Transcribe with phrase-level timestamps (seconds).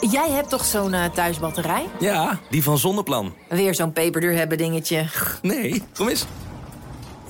[0.00, 1.86] Jij hebt toch zo'n uh, thuisbatterij?
[2.00, 3.34] Ja, die van Zonneplan.
[3.48, 5.06] Weer zo'n peperduur hebben dingetje.
[5.42, 6.24] Nee, kom eens.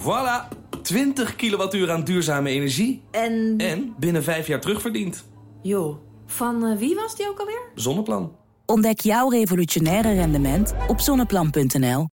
[0.01, 0.49] Voilà,
[0.83, 3.03] 20 kilowattuur aan duurzame energie.
[3.11, 3.55] En?
[3.57, 5.25] En binnen vijf jaar terugverdiend.
[5.63, 5.97] Joh,
[6.27, 7.61] van uh, wie was die ook alweer?
[7.75, 8.33] Zonneplan.
[8.67, 12.09] Ontdek jouw revolutionaire rendement op zonneplan.nl.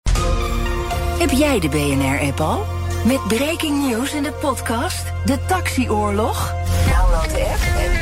[1.18, 2.64] Heb jij de BNR-app al?
[3.06, 6.54] Met breaking news in de podcast De Taxioorlog?
[6.88, 8.01] Download de app en.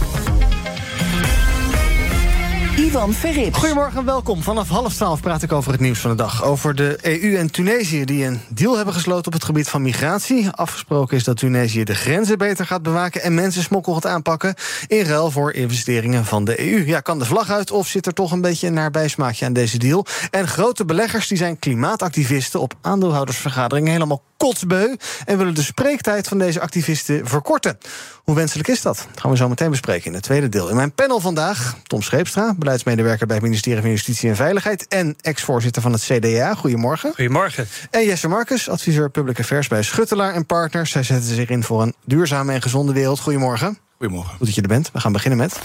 [2.75, 3.57] Ivan Verrips.
[3.57, 4.43] Goedemorgen, welkom.
[4.43, 6.43] Vanaf half twaalf praat ik over het nieuws van de dag.
[6.43, 10.49] Over de EU en Tunesië die een deal hebben gesloten op het gebied van migratie.
[10.49, 13.21] Afgesproken is dat Tunesië de grenzen beter gaat bewaken...
[13.21, 14.55] en mensensmokkel gaat aanpakken
[14.87, 16.85] in ruil voor investeringen van de EU.
[16.85, 19.53] Ja, kan de vlag uit of zit er toch een beetje een naar bijsmaakje aan
[19.53, 20.05] deze deal?
[20.29, 22.59] En grote beleggers die zijn klimaatactivisten...
[22.59, 24.95] op aandeelhoudersvergaderingen helemaal kotsbeu...
[25.25, 27.77] en willen de spreektijd van deze activisten verkorten.
[28.23, 29.07] Hoe wenselijk is dat?
[29.11, 30.69] Dat gaan we zo meteen bespreken in het tweede deel.
[30.69, 35.15] In mijn panel vandaag Tom Scheepstra, beleidsmedewerker bij het ministerie van Justitie en Veiligheid en
[35.21, 36.53] ex-voorzitter van het CDA.
[36.53, 37.13] Goedemorgen.
[37.13, 37.67] Goedemorgen.
[37.89, 40.91] En Jesse Marcus, adviseur Public Affairs bij Schuttelaar en Partners.
[40.91, 43.19] Zij zetten zich in voor een duurzame en gezonde wereld.
[43.19, 43.77] Goedemorgen.
[43.97, 44.37] Goedemorgen.
[44.37, 44.89] Goed dat je er bent.
[44.93, 45.59] We gaan beginnen met.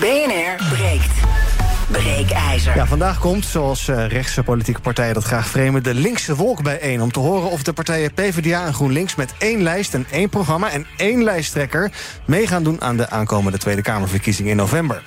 [0.00, 1.35] BNR breekt.
[1.86, 2.76] Breekijzer.
[2.76, 5.82] Ja, vandaag komt, zoals uh, rechtse politieke partijen dat graag framen...
[5.82, 9.14] de linkse wolk bijeen om te horen of de partijen PvdA en GroenLinks...
[9.14, 11.90] met één lijst en één programma en één lijsttrekker...
[12.24, 15.02] mee gaan doen aan de aankomende Tweede Kamerverkiezingen in november.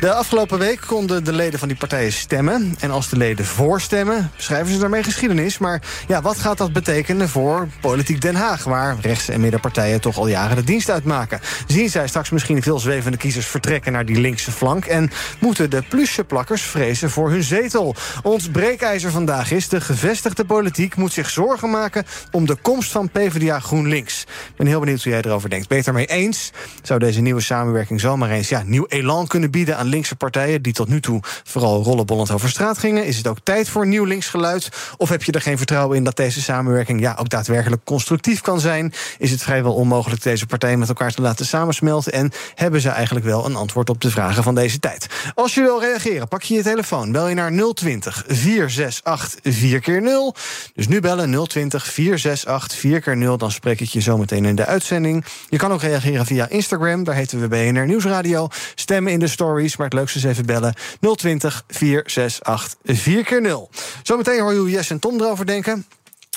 [0.00, 2.74] De afgelopen week konden de leden van die partijen stemmen.
[2.80, 5.58] En als de leden voorstemmen, schrijven ze daarmee geschiedenis.
[5.58, 8.64] Maar ja, wat gaat dat betekenen voor politiek Den Haag...
[8.64, 11.40] waar rechtse en middenpartijen toch al jaren de dienst uitmaken?
[11.66, 14.84] Zien zij straks misschien veel zwevende kiezers vertrekken naar die linkse flank...
[14.84, 17.94] en moeten de plusje plakkers vrezen voor hun zetel.
[18.22, 19.68] Ons breekijzer vandaag is...
[19.68, 22.04] de gevestigde politiek moet zich zorgen maken...
[22.30, 24.20] om de komst van PvdA GroenLinks.
[24.22, 25.68] Ik ben heel benieuwd hoe jij erover denkt.
[25.68, 26.52] Beter mee eens?
[26.82, 29.76] Zou deze nieuwe samenwerking zomaar eens ja, nieuw elan kunnen bieden...
[29.76, 33.06] aan linkse partijen die tot nu toe vooral rollenbollend over straat gingen?
[33.06, 34.68] Is het ook tijd voor nieuw linksgeluid?
[34.96, 37.00] Of heb je er geen vertrouwen in dat deze samenwerking...
[37.00, 38.92] ja, ook daadwerkelijk constructief kan zijn?
[39.18, 42.12] Is het vrijwel onmogelijk deze partijen met elkaar te laten samensmelten?
[42.12, 45.06] En hebben ze eigenlijk wel een antwoord op de vragen van deze tijd?
[45.34, 47.12] Als je wil reageren Pak je je telefoon.
[47.12, 50.34] Bel je naar 020 468 4 keer 0
[50.74, 54.66] Dus nu bellen 020 468 4 keer 0 Dan spreek ik je zometeen in de
[54.66, 55.24] uitzending.
[55.48, 57.04] Je kan ook reageren via Instagram.
[57.04, 58.48] Daar heten we BNR Nieuwsradio.
[58.74, 59.76] Stemmen in de stories.
[59.76, 60.74] Maar het leukste is even bellen.
[61.16, 63.70] 020 468 4 keer 0
[64.02, 65.86] Zometeen hoor je hoe Jess en Tom erover denken.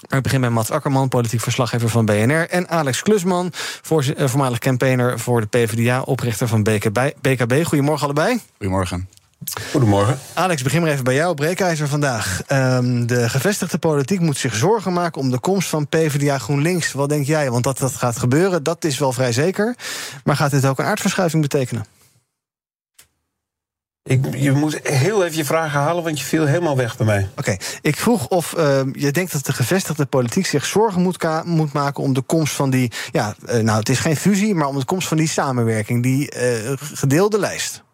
[0.09, 2.49] Ik begin met Mats Akkerman, politiek verslaggever van BNR...
[2.49, 3.51] en Alex Klusman,
[3.81, 6.01] voormalig campaigner voor de PvdA...
[6.01, 6.63] oprichter van.
[6.63, 7.63] BKB.
[7.63, 8.39] Goedemorgen allebei.
[8.57, 9.16] Goedemorgen.
[9.71, 10.19] Goedemorgen.
[10.33, 11.35] Alex, begin maar even bij jou.
[11.35, 12.41] Breekijzer vandaag.
[12.51, 16.91] Um, de gevestigde politiek moet zich zorgen maken om de komst van PvdA GroenLinks.
[16.91, 17.51] Wat denk jij?
[17.51, 19.75] Want dat dat gaat gebeuren, dat is wel vrij zeker.
[20.23, 21.85] Maar gaat dit ook een aardverschuiving betekenen?
[24.03, 27.27] Ik, je moet heel even je vragen halen, want je viel helemaal weg bij mij.
[27.31, 27.59] Oké, okay.
[27.81, 32.03] ik vroeg of uh, je denkt dat de gevestigde politiek zich zorgen moet, moet, maken
[32.03, 32.91] om de komst van die.
[33.11, 36.35] Ja, uh, nou, het is geen fusie, maar om de komst van die samenwerking, die
[36.35, 37.85] uh, gedeelde lijst.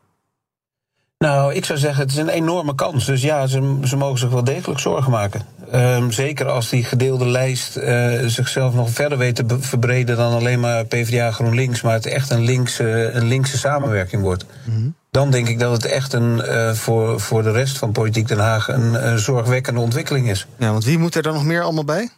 [1.23, 3.06] Nou, ik zou zeggen, het is een enorme kans.
[3.06, 5.41] Dus ja, ze, ze mogen zich wel degelijk zorgen maken.
[5.73, 10.59] Um, zeker als die gedeelde lijst uh, zichzelf nog verder weet te verbreden dan alleen
[10.59, 14.45] maar PvdA GroenLinks, maar het echt een linkse, een linkse samenwerking wordt.
[14.66, 14.95] Mm -hmm.
[15.12, 18.39] Dan denk ik dat het echt een, uh, voor, voor de rest van Politiek Den
[18.39, 20.47] Haag een, een zorgwekkende ontwikkeling is.
[20.57, 22.09] Ja, want wie moet er dan nog meer allemaal bij?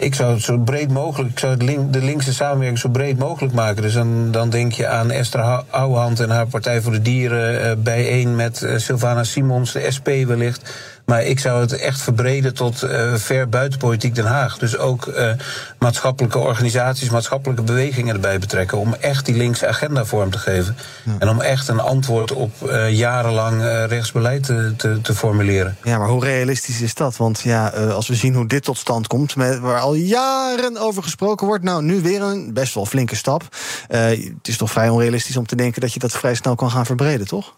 [0.00, 3.18] Ik zou het zo breed mogelijk, ik zou het link, de linkse samenwerking zo breed
[3.18, 3.82] mogelijk maken.
[3.82, 7.82] Dus dan, dan denk je aan Esther Ouwehand en haar Partij voor de Dieren uh,
[7.82, 10.72] bijeen met uh, Sylvana Simons, de SP wellicht.
[11.08, 14.58] Maar ik zou het echt verbreden tot uh, ver buiten politiek Den Haag.
[14.58, 15.32] Dus ook uh,
[15.78, 18.78] maatschappelijke organisaties, maatschappelijke bewegingen erbij betrekken.
[18.78, 20.76] Om echt die linkse agenda vorm te geven.
[21.04, 21.12] Ja.
[21.18, 25.76] En om echt een antwoord op uh, jarenlang rechtsbeleid te, te, te, formuleren.
[25.82, 27.16] Ja, maar hoe realistisch is dat?
[27.16, 31.02] Want ja, als we zien hoe dit tot stand komt, met, waar al jaren over
[31.02, 31.64] gesproken wordt.
[31.64, 33.42] Nou, nu weer een best wel flinke stap.
[33.88, 36.86] het is toch vrij onrealistisch om te denken dat je dat vrij snel kan gaan
[36.86, 37.54] verbreden, toch?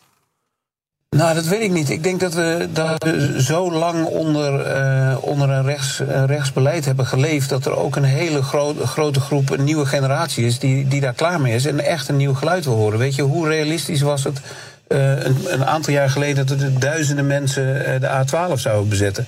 [1.17, 1.91] Nou, dat weet ik niet.
[1.91, 6.85] Ik denk dat we, dat we zo lang onder, uh, onder een, rechts, een rechtsbeleid
[6.85, 7.49] hebben geleefd...
[7.49, 10.59] dat er ook een hele gro grote groep, een nieuwe generatie is...
[10.59, 12.99] Die, die daar klaar mee is en echt een nieuw geluid wil horen.
[12.99, 14.41] Weet je, hoe realistisch was het
[14.89, 16.47] uh, een, een, aantal jaar geleden...
[16.47, 19.27] dat er duizenden mensen uh, de A12 zouden bezetten?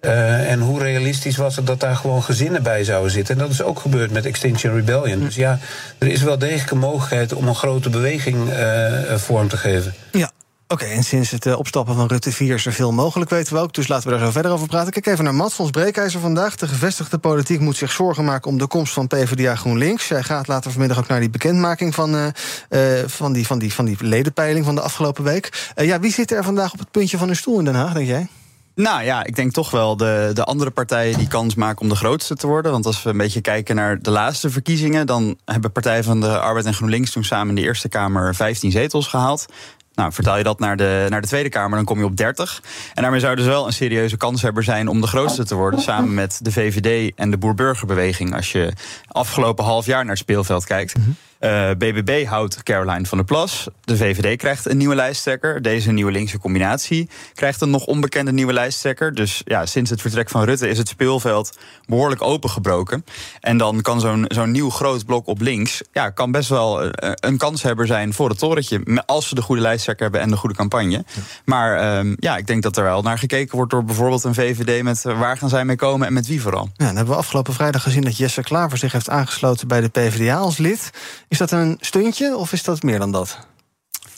[0.00, 3.34] En hoe realistisch was het dat daar gewoon gezinnen bij zouden zitten?
[3.34, 5.20] En dat is ook gebeurd met Extinction Rebellion.
[5.20, 5.58] Dus ja,
[5.98, 9.94] er is wel degelijk een mogelijkheid om een grote beweging uh, vorm te geven.
[10.10, 10.31] Ja,
[10.72, 13.60] Oké, en sinds het eh, opstappen van Rutte 4 is er veel mogelijk, weten we
[13.60, 13.72] ook.
[13.72, 14.92] Dus laten we daar zo verder over praten.
[14.92, 16.56] Kijk even naar Mats van Breekijzer vandaag.
[16.56, 20.08] De gevestigde politiek moet zich zorgen maken om de komst van PvdA GroenLinks.
[20.08, 22.26] Hij gaat later vanmiddag ook naar die bekendmaking van, uh,
[22.70, 25.72] uh, van, die, van, die, van die ledenpeiling van de afgelopen week.
[25.74, 28.06] ja, wie zit er vandaag op het puntje van hun stoel in Den Haag, denk
[28.06, 28.28] jij?
[28.74, 31.96] Nou ja, ik denk toch wel de, de andere partijen die kans maken om de
[31.96, 32.72] grootste te worden.
[32.72, 36.38] Want als we een beetje kijken naar de laatste verkiezingen, dan hebben partijen van de
[36.38, 39.46] Arbeid en GroenLinks toen samen in de Eerste Kamer 15 zetels gehaald.
[39.94, 42.62] Nou, vertaal je dat naar de, naar de Tweede Kamer, dan kom je op 30.
[42.94, 45.80] En daarmee zou dus wel een serieuze kanshebber zijn om de grootste te worden.
[45.80, 48.34] Samen met de VVD en de Boer-Burgerbeweging.
[48.34, 48.72] Als je
[49.08, 50.94] afgelopen half jaar naar het speelveld kijkt.
[51.42, 53.66] Uh, eh, BBB houdt Caroline van der Plas.
[53.80, 55.62] De VVD krijgt een nieuwe lijsttrekker.
[55.62, 59.14] Deze nieuwe linkse combinatie krijgt een nog onbekende nieuwe lijsttrekker.
[59.14, 63.04] Dus ja, sinds het vertrek van Rutte is het speelveld behoorlijk opengebroken.
[63.40, 65.82] En dan kan zo'n zo'n nieuw groot blok op links...
[65.92, 69.02] Ja, kan best wel uh, een kanshebber zijn voor het torentje...
[69.06, 71.04] als ze de goede lijsttrekker hebben en de goede campagne.
[71.44, 74.82] Maar uh, ja, ik denk dat er wel naar gekeken wordt door bijvoorbeeld een VVD...
[74.82, 76.68] met uh, waar gaan zij mee komen en met wie vooral.
[76.76, 79.68] Ja, dan hebben we afgelopen vrijdag gezien dat Jesse Klaver zich heeft aangesloten...
[79.68, 80.90] bij de PvdA als lid.
[81.32, 83.38] Is dat een stuntje of is dat meer dan dat?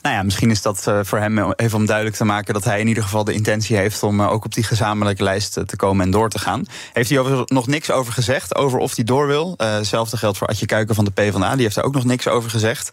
[0.05, 2.79] Nou ja, misschien is dat uh, voor hem even om duidelijk te maken dat hij
[2.79, 6.05] in ieder geval de intentie heeft om uh, ook op die gezamenlijke lijst te komen
[6.05, 6.65] en door te gaan.
[6.93, 9.53] Heeft hij overigens nog niks over gezegd, over of hij door wil.
[9.57, 12.27] Uh, hetzelfde geldt voor Adje Kuiken van de PvdA, die heeft daar ook nog niks
[12.27, 12.91] over gezegd.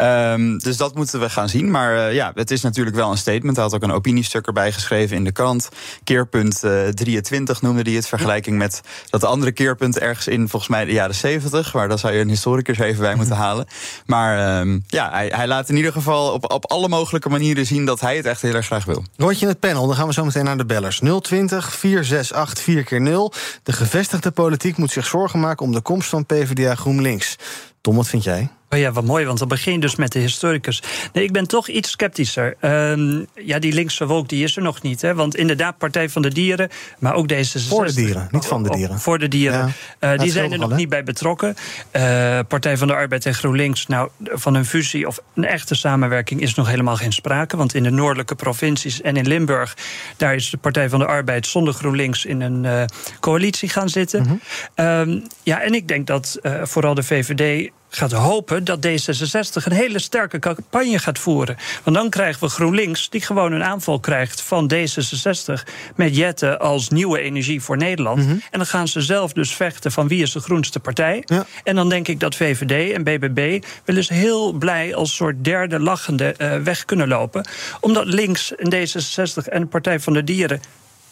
[0.00, 1.70] Um, dus dat moeten we gaan zien.
[1.70, 3.56] Maar ja, het is natuurlijk wel een statement.
[3.56, 5.68] Hij had ook een opiniestuk erbij geschreven in de krant.
[6.04, 6.60] Keerpunt
[6.94, 11.14] 23 noemde hij het, vergelijking met dat andere keerpunt ergens in volgens mij de jaren
[11.14, 11.74] 70.
[11.74, 13.66] Maar daar zou je een historicus even bij moeten halen.
[14.06, 17.84] Maar um, ja, hij, hij laat in ieder geval op op alle mogelijke manieren zien
[17.84, 19.04] dat hij het echt heel erg graag wil.
[19.16, 21.00] Rondje in het panel, dan gaan we zo meteen naar de bellers.
[21.20, 26.08] 020 468 4 keer 0 De gevestigde politiek moet zich zorgen maken om de komst
[26.08, 27.36] van PvdA GroenLinks.
[27.80, 28.50] Tom, wat vind jij?
[28.70, 30.82] Oh ja, wat mooi, want dan begin je dus met de historicus.
[31.12, 32.56] Nee, ik ben toch iets sceptischer.
[32.60, 35.02] Uh, ja, die linkse wolk die is er nog niet.
[35.02, 35.14] Hè?
[35.14, 36.68] Want inderdaad, Partij van de Dieren,
[36.98, 37.60] maar ook deze...
[37.60, 38.98] Voor de dieren, niet van de dieren.
[38.98, 39.74] voor de dieren.
[40.00, 41.56] Ja, uh, die zijn er nog niet bij betrokken.
[41.92, 46.40] Uh, Partij van de Arbeid en GroenLinks, nou, van een fusie of een echte samenwerking
[46.40, 47.56] is nog helemaal geen sprake.
[47.56, 49.76] Want in de noordelijke provincies en in Limburg,
[50.16, 52.84] daar is de Partij van de Arbeid zonder GroenLinks in een uh,
[53.20, 54.22] coalitie gaan zitten.
[54.22, 54.40] Mm
[54.74, 55.26] -hmm.
[55.42, 60.38] ja, en ik denk dat vooral de VVD gaat hopen dat D66 een hele sterke
[60.38, 61.56] campagne gaat voeren.
[61.82, 65.62] Want dan krijgen we GroenLinks, die gewoon een aanval krijgt van D66
[65.96, 68.18] met Jette als nieuwe energie voor Nederland.
[68.18, 68.42] Mm -hmm.
[68.50, 71.22] En dan gaan ze zelf dus vechten van wie is de groenste partij.
[71.24, 71.46] Ja.
[71.64, 75.80] En dan denk ik dat VVD en BBB wel eens heel blij als soort derde
[75.80, 77.48] lachende uh, weg kunnen lopen.
[77.80, 80.60] Omdat links en D66 en de Partij van de Dieren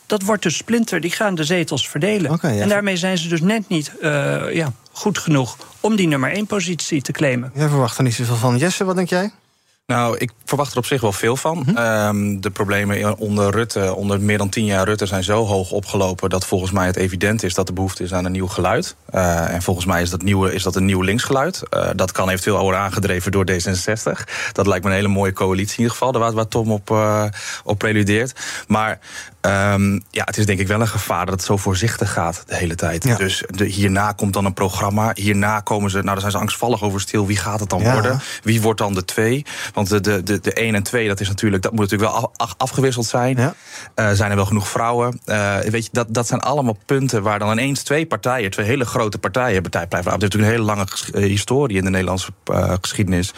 [0.06, 2.30] dat wordt de splinter, die gaan de zetels verdelen.
[2.30, 2.62] Okay, ja.
[2.62, 6.46] En daarmee zijn ze dus net niet uh, ja, goed genoeg om die nummer één
[6.46, 7.50] positie te claimen.
[7.54, 8.56] Jij verwacht er niet zoveel van.
[8.56, 9.32] Jesse, wat denk jij?
[9.86, 11.62] Nou, ik verwacht er op zich wel veel van.
[11.66, 11.76] -hmm.
[11.76, 16.30] um, de problemen onder Rutte, onder meer dan tien jaar Rutte, zijn zo hoog opgelopen
[16.30, 18.96] dat volgens mij het evident is dat er behoefte is aan een nieuw geluid.
[19.14, 21.62] Uh, en volgens mij is dat, nieuwe, is dat een nieuw linksgeluid.
[21.70, 24.24] Uh, dat kan eventueel worden aangedreven door D66.
[24.52, 27.24] Dat lijkt me een hele mooie coalitie in ieder geval, waar, waar Tom op, uh,
[27.64, 28.40] op preludeert.
[28.66, 28.98] Maar
[29.46, 32.56] Um, ja, het is denk ik wel een gevaar dat het zo voorzichtig gaat de
[32.56, 33.04] hele tijd.
[33.04, 33.16] Ja.
[33.16, 35.10] Dus de, hierna komt dan een programma.
[35.14, 37.26] Hierna komen ze, nou, dan zijn ze angstvallig over stil.
[37.26, 37.92] Wie gaat het dan ja.
[37.92, 38.20] worden?
[38.42, 39.44] Wie wordt dan de twee?
[39.72, 42.32] Want de, de, de, de 1 en 2, dat, is natuurlijk, dat moet natuurlijk wel
[42.36, 43.36] af, afgewisseld zijn.
[43.36, 43.54] Ja.
[43.96, 45.20] Uh, zijn er wel genoeg vrouwen?
[45.26, 48.84] Uh, weet je, dat, dat zijn allemaal punten waar dan ineens twee partijen, twee hele
[48.84, 52.32] grote partijen, Partij Blijf heeft natuurlijk een hele lange uh, historie in de Nederlandse
[52.80, 53.32] geschiedenis.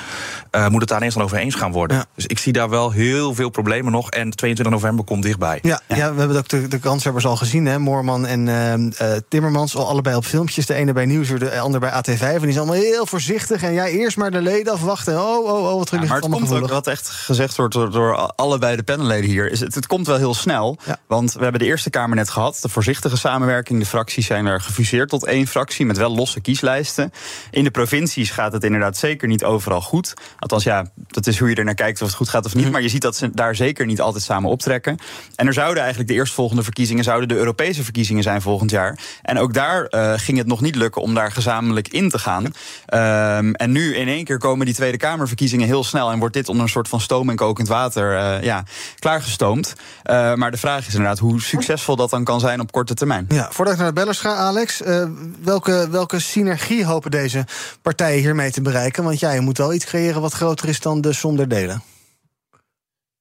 [0.69, 2.07] moet het daar ineens dan over eens gaan worden?
[2.15, 4.11] Dus ik zie daar wel heel veel problemen nog.
[4.11, 5.59] En 22 november komt dichtbij.
[5.63, 5.81] Ja.
[5.97, 7.79] Ja, we hebben ook de, de kanshebbers al gezien, hè?
[7.79, 10.67] Moorman en uh, Timmermans, al allebei op filmpjes.
[10.67, 12.21] De ene bij Nieuwsuur, de ander bij AT5.
[12.21, 13.63] En die zijn allemaal heel voorzichtig.
[13.63, 15.21] En ja, eerst maar de leden afwachten.
[15.21, 16.63] Oh, oh, oh, wat ja, Maar het komt gevoelig.
[16.63, 19.51] ook, wat echt gezegd wordt door, door allebei de panelleden hier...
[19.51, 20.79] is het, het komt wel heel snel.
[20.85, 20.99] Ja.
[21.07, 22.59] Want we hebben de Eerste Kamer net gehad.
[22.61, 23.79] De voorzichtige samenwerking.
[23.79, 25.87] De fracties zijn er gefuseerd tot één fractie...
[25.87, 27.13] met wel losse kieslijsten.
[27.51, 30.15] In de provincies gaat het inderdaad zeker niet overal goed.
[30.39, 32.65] Althans, ja, dat is hoe je er naar kijkt of het goed gaat of niet.
[32.65, 32.73] Mm.
[32.73, 34.99] Maar je ziet dat ze daar zeker niet altijd samen optrekken.
[35.37, 38.99] En er zouden eigenlijk de eerstvolgende verkiezingen zouden de Europese verkiezingen zijn volgend jaar.
[39.23, 42.45] En ook daar uh, ging het nog niet lukken om daar gezamenlijk in te gaan.
[42.45, 46.49] Um, en nu in één keer komen die Tweede Kamerverkiezingen heel snel en wordt dit
[46.49, 48.65] onder een soort van stoom en kokend water uh, ja,
[48.99, 49.75] klaargestoomd.
[50.11, 53.27] Uh, maar de vraag is inderdaad hoe succesvol dat dan kan zijn op korte termijn.
[53.29, 54.83] Ja, voordat ik naar de bellers ga, Alex,
[55.43, 57.47] welke, welke synergie hopen deze
[57.83, 59.05] partijen hiermee te bereiken?
[59.05, 61.83] Want ja, je moet wel iets creëren wat groter is dan de som der delen.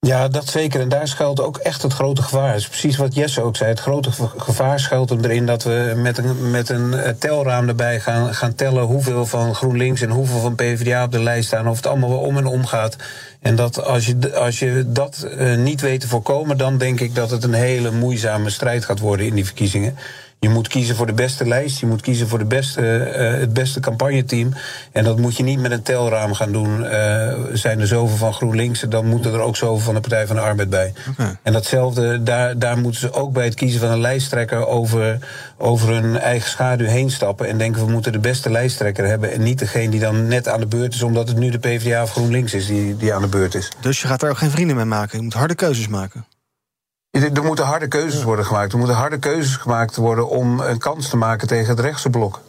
[0.05, 0.81] Ja, dat zeker.
[0.81, 2.47] En daar schuilt ook echt het grote gevaar.
[2.47, 3.69] Dat is precies wat Jesse ook zei.
[3.69, 8.33] Het grote gevaar schuilt erin dat we met een, met een eh, telraam erbij gaan,
[8.33, 11.67] gaan tellen hoeveel van GroenLinks en hoeveel van PvdA op de lijst staan.
[11.67, 12.95] Of het allemaal wel om en om gaat.
[13.39, 17.15] En dat als je, als je dat uh, niet weet te voorkomen, dan denk ik
[17.15, 19.95] dat het een hele moeizame strijd gaat worden in die verkiezingen.
[20.43, 21.79] Je moet kiezen voor de beste lijst.
[21.79, 24.53] Je moet kiezen voor de beste, uh, het beste campagneteam.
[24.91, 26.81] En dat moet je niet met een telraam gaan doen.
[26.81, 30.35] Uh, zijn er zoveel van GroenLinks, dan moeten er ook zoveel van de Partij van
[30.35, 30.93] de Arbeid bij.
[31.09, 31.37] Okay.
[31.41, 35.17] En datzelfde, daar, daar moeten ze ook bij het kiezen van een lijsttrekker over,
[35.57, 37.47] over hun eigen schaduw heen stappen.
[37.47, 39.31] En denken we moeten de beste lijsttrekker hebben.
[39.31, 42.03] En niet degene die dan net aan de beurt is, omdat het nu de PvdA
[42.03, 43.71] of GroenLinks is die, die aan de beurt is.
[43.81, 45.17] Dus je gaat daar ook geen vrienden mee maken.
[45.17, 46.25] Je moet harde keuzes maken.
[47.13, 48.71] Er moeten harde keuzes worden gemaakt.
[48.71, 52.39] Er moeten harde keuzes gemaakt worden om een kans te maken tegen het rechtse blok.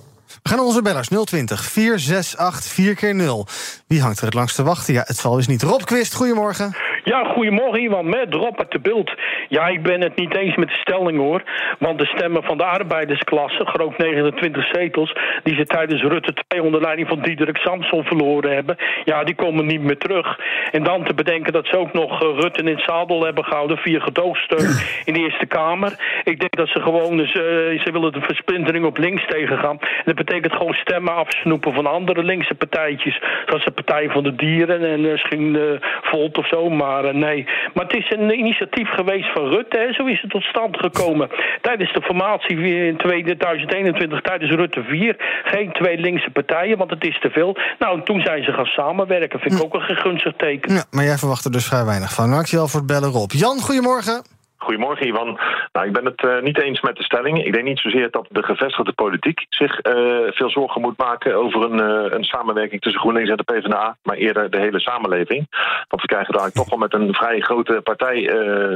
[0.45, 3.47] We gaan onze bellers 020 468 4 keer 0
[3.89, 4.95] Wie hangt er het langst te wachten?
[4.95, 5.63] Ja, het zal dus niet.
[5.63, 6.75] Rob Quist, goedemorgen.
[7.05, 9.15] Ja, goedemorgen Iwan, met Rob uit de beeld.
[9.49, 11.43] Ja, ik ben het niet eens met de stelling hoor.
[11.79, 15.17] Want de stemmen van de arbeidersklasse, groot 29 zetels...
[15.43, 18.77] die ze tijdens Rutte 2 onder leiding van Diederik Samson verloren hebben...
[19.05, 20.39] ja, die komen niet meer terug.
[20.73, 23.77] En dan te bedenken dat ze ook nog uh, Rutte in het zadel hebben gehouden...
[23.77, 24.77] via gedoogsteun
[25.09, 26.21] in de Eerste Kamer.
[26.25, 27.43] Ik denk dat ze gewoon, dus, uh,
[27.85, 29.79] ze willen de versplintering op links tegengaan.
[29.81, 33.23] En dat betekent gewoon stemmen afsnoepen van andere linkse partijtjes.
[33.47, 35.63] Zoals de Partij van de Dieren en misschien uh,
[36.03, 37.47] Volt of zo, maar maar nee.
[37.75, 39.79] Maar het is een initiatief geweest van Rutte.
[39.79, 39.93] Hè.
[39.93, 41.29] Zo is het tot stand gekomen.
[41.61, 45.17] Tijdens de formatie in 2021, tijdens Rutte 4.
[45.45, 47.57] Geen twee linkse partijen, want het is te veel.
[47.79, 49.41] Nou, toen zijn ze gaan samenwerken.
[49.41, 49.65] Vind ik hm.
[49.65, 50.75] ook een gunstig teken.
[50.75, 52.31] Ja, maar jij verwacht er dus vrij weinig van.
[52.31, 53.31] Dankjewel voor het bellen, Rob.
[53.31, 54.34] Jan, goedemorgen.
[54.65, 55.39] Goedemorgen, Ivan.
[55.73, 57.45] Nou, ik ben het uh, niet eens met de stelling.
[57.45, 59.93] Ik denk niet zozeer dat de gevestigde politiek zich uh,
[60.31, 64.17] veel zorgen moet maken over een, uh, een, samenwerking tussen GroenLinks en de PvdA, maar
[64.17, 65.47] eerder de hele samenleving.
[65.89, 68.23] Want we krijgen daar toch wel met een vrij grote partij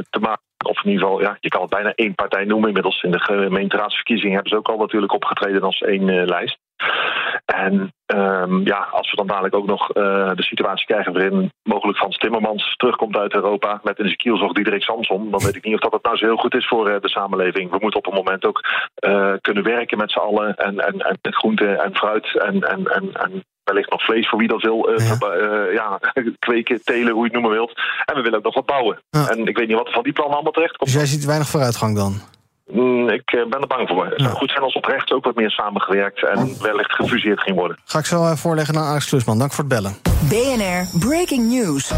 [0.09, 0.43] te maken.
[0.65, 2.67] Of in ieder geval, ja, je kan het bijna één partij noemen.
[2.67, 6.57] Inmiddels in de gemeenteraadsverkiezingen hebben ze ook al natuurlijk opgetreden als één lijst.
[7.45, 11.97] En um, ja, als we dan dadelijk ook nog uh, de situatie krijgen waarin mogelijk
[11.97, 15.73] Frans Timmermans terugkomt uit Europa met in zijn kielzog Diederik Samson, dan weet ik niet
[15.73, 17.71] of dat het nou zo heel goed is voor uh, de samenleving.
[17.71, 18.61] We moeten op een moment ook
[19.07, 23.13] uh, kunnen werken met z'n allen en, en, en groente en fruit en, en, en,
[23.13, 25.37] en wellicht nog vlees voor wie dat wil uh, ja.
[25.37, 25.99] Uh, ja.
[26.47, 27.73] kweken, telen, hoe je het noemen wilt.
[28.05, 28.99] En we willen ook nog wat bouwen.
[29.09, 29.27] Ja.
[29.29, 30.91] En ik weet niet wat er van die plannen allemaal terecht komt.
[30.91, 32.21] Dus jij ziet weinig vooruitgang dan?
[32.71, 34.05] Mm, ik eh, ben er bang voor.
[34.05, 37.55] Het zou goed zijn als op rechts ook wat meer samengewerkt en wellicht gefuseerd ging
[37.55, 37.77] worden.
[37.85, 39.39] Ga ik zo voorleggen naar Alex Klusman.
[39.39, 39.95] Dank voor het bellen.
[40.29, 41.91] BNR Breaking News.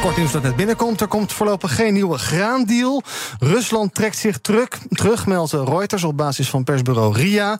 [0.00, 1.00] Kort nieuws dat net binnenkomt.
[1.00, 3.02] Er komt voorlopig geen nieuwe graandeal.
[3.38, 7.58] Rusland trekt zich terug, terug meldt Reuters op basis van persbureau RIA.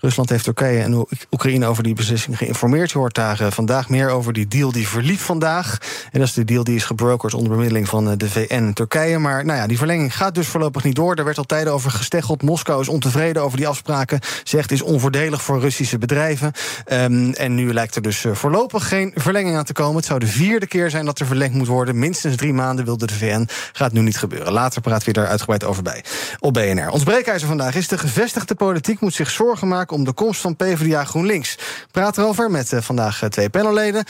[0.00, 2.90] Rusland heeft Turkije en Oekraïne over die beslissing geïnformeerd.
[2.90, 5.78] Je hoort daar eh, vandaag meer over die deal die verliep vandaag.
[6.12, 8.72] En dat is de deal die is gebrokerd onder bemiddeling van eh, de VN en
[8.72, 9.18] Turkije.
[9.18, 11.14] Maar nou ja, die verlenging gaat dus voorlopig niet door.
[11.14, 12.42] Er werd al tijden over gesteggeld.
[12.42, 14.20] Moskou is ontevreden over die afspraken.
[14.44, 16.52] Zegt is onvoordelig voor Russische bedrijven.
[16.92, 19.96] Um, en nu lijkt er dus eh, voorlopig geen verlenging aan te komen.
[19.96, 21.87] Het zou de vierde keer zijn dat er verlengd moet worden.
[21.94, 23.48] Minstens drie maanden wilde de VN.
[23.72, 24.52] Gaat nu niet gebeuren.
[24.52, 26.04] Later praten we daar uitgebreid over bij.
[26.38, 26.90] Op BNR.
[26.90, 30.56] Ons breekijzer vandaag is de gevestigde politiek moet zich zorgen maken om de komst van
[30.56, 31.58] PvdA GroenLinks.
[31.90, 34.04] Praat erover met uh, vandaag uh, twee panelleden.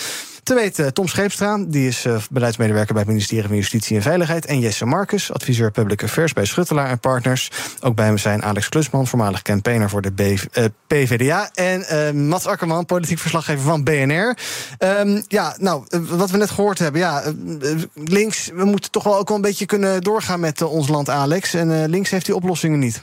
[0.48, 4.46] Te weten Tom Scheepstra, die is uh, beleidsmedewerker bij het ministerie van Justitie en Veiligheid.
[4.46, 7.50] En Jesse Marcus, adviseur Public Affairs bij Schuttelaar en Partners.
[7.80, 10.22] Ook bij hem zijn Alex Klusman, voormalig campaigner voor de B
[10.86, 11.50] PvdA.
[11.54, 14.36] En Mats Akkerman, politiek verslaggever van BNR.
[14.78, 17.00] Um, ja, nou, wat we net gehoord hebben.
[17.00, 17.22] Ja,
[17.94, 21.54] links, we moeten toch wel ook wel een beetje kunnen doorgaan met ons land, Alex.
[21.54, 23.02] En links heeft die oplossingen niet.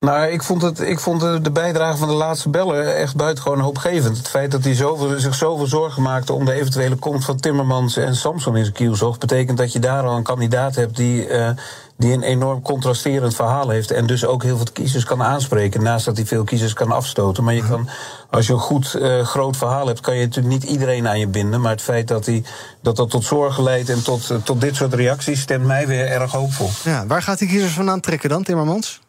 [0.00, 4.16] Nou, ik vond, het, ik vond de bijdrage van de laatste beller echt buitengewoon hoopgevend.
[4.16, 7.96] Het feit dat hij zoveel, zich zoveel zorgen maakte om de eventuele komst van Timmermans
[7.96, 11.50] en Samson in zijn kielzog, betekent dat je daar al een kandidaat hebt die, uh,
[11.96, 13.90] die een enorm contrasterend verhaal heeft.
[13.90, 15.82] En dus ook heel veel kiezers kan aanspreken.
[15.82, 17.44] Naast dat hij veel kiezers kan afstoten.
[17.44, 17.88] Maar je kan,
[18.30, 21.28] als je een goed uh, groot verhaal hebt, kan je natuurlijk niet iedereen aan je
[21.28, 21.60] binden.
[21.60, 22.44] Maar het feit dat hij,
[22.82, 26.32] dat, dat tot zorgen leidt en tot, tot dit soort reacties stemt mij weer erg
[26.32, 26.70] hoopvol.
[26.84, 29.00] Ja, waar gaat die kiezers van aantrekken dan, Timmermans?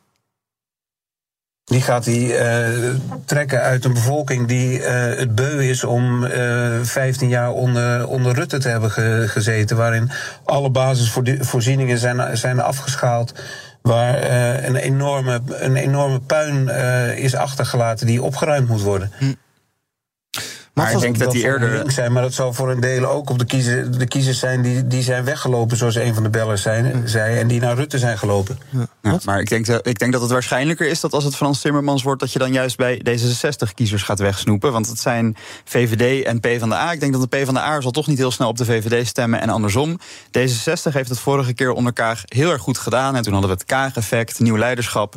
[1.69, 2.95] Die gaat hij uh,
[3.25, 4.85] trekken uit een bevolking die uh,
[5.17, 9.77] het beu is om uh, eh, 15 jaar onder, onder Rutte te hebben ge, gezeten.
[9.77, 10.11] Waarin
[10.43, 13.33] alle basisvoorzieningen zijn, zijn afgeschaald.
[13.81, 14.23] Waar
[14.63, 16.69] een, enorme, een enorme puin
[17.17, 19.11] is achtergelaten die opgeruimd moet worden.
[19.17, 19.33] Hm.
[20.73, 21.91] Maar ik denk dat die eerder.
[21.91, 24.87] Zijn, maar dat zal voor een deel ook op de, kiezer, de kiezers zijn die,
[24.87, 28.17] die zijn weggelopen, zoals een van de bellers zijn, zei, en die naar Rutte zijn
[28.17, 28.59] gelopen.
[28.69, 28.87] Ja.
[29.11, 32.03] Ja, maar ik denk, ik denk dat het waarschijnlijker is dat als het Frans Timmermans
[32.03, 34.71] wordt, dat je dan juist bij D66-kiezers gaat wegsnoepen.
[34.71, 36.91] Want het zijn VVD en PvdA.
[36.91, 39.49] Ik denk dat de PvdA zal toch niet heel snel op de VVD stemmen en
[39.49, 39.99] andersom.
[40.37, 43.15] D66 heeft het vorige keer onder Kaag heel erg goed gedaan.
[43.15, 45.15] En toen hadden we het Kaag-effect, nieuw leiderschap.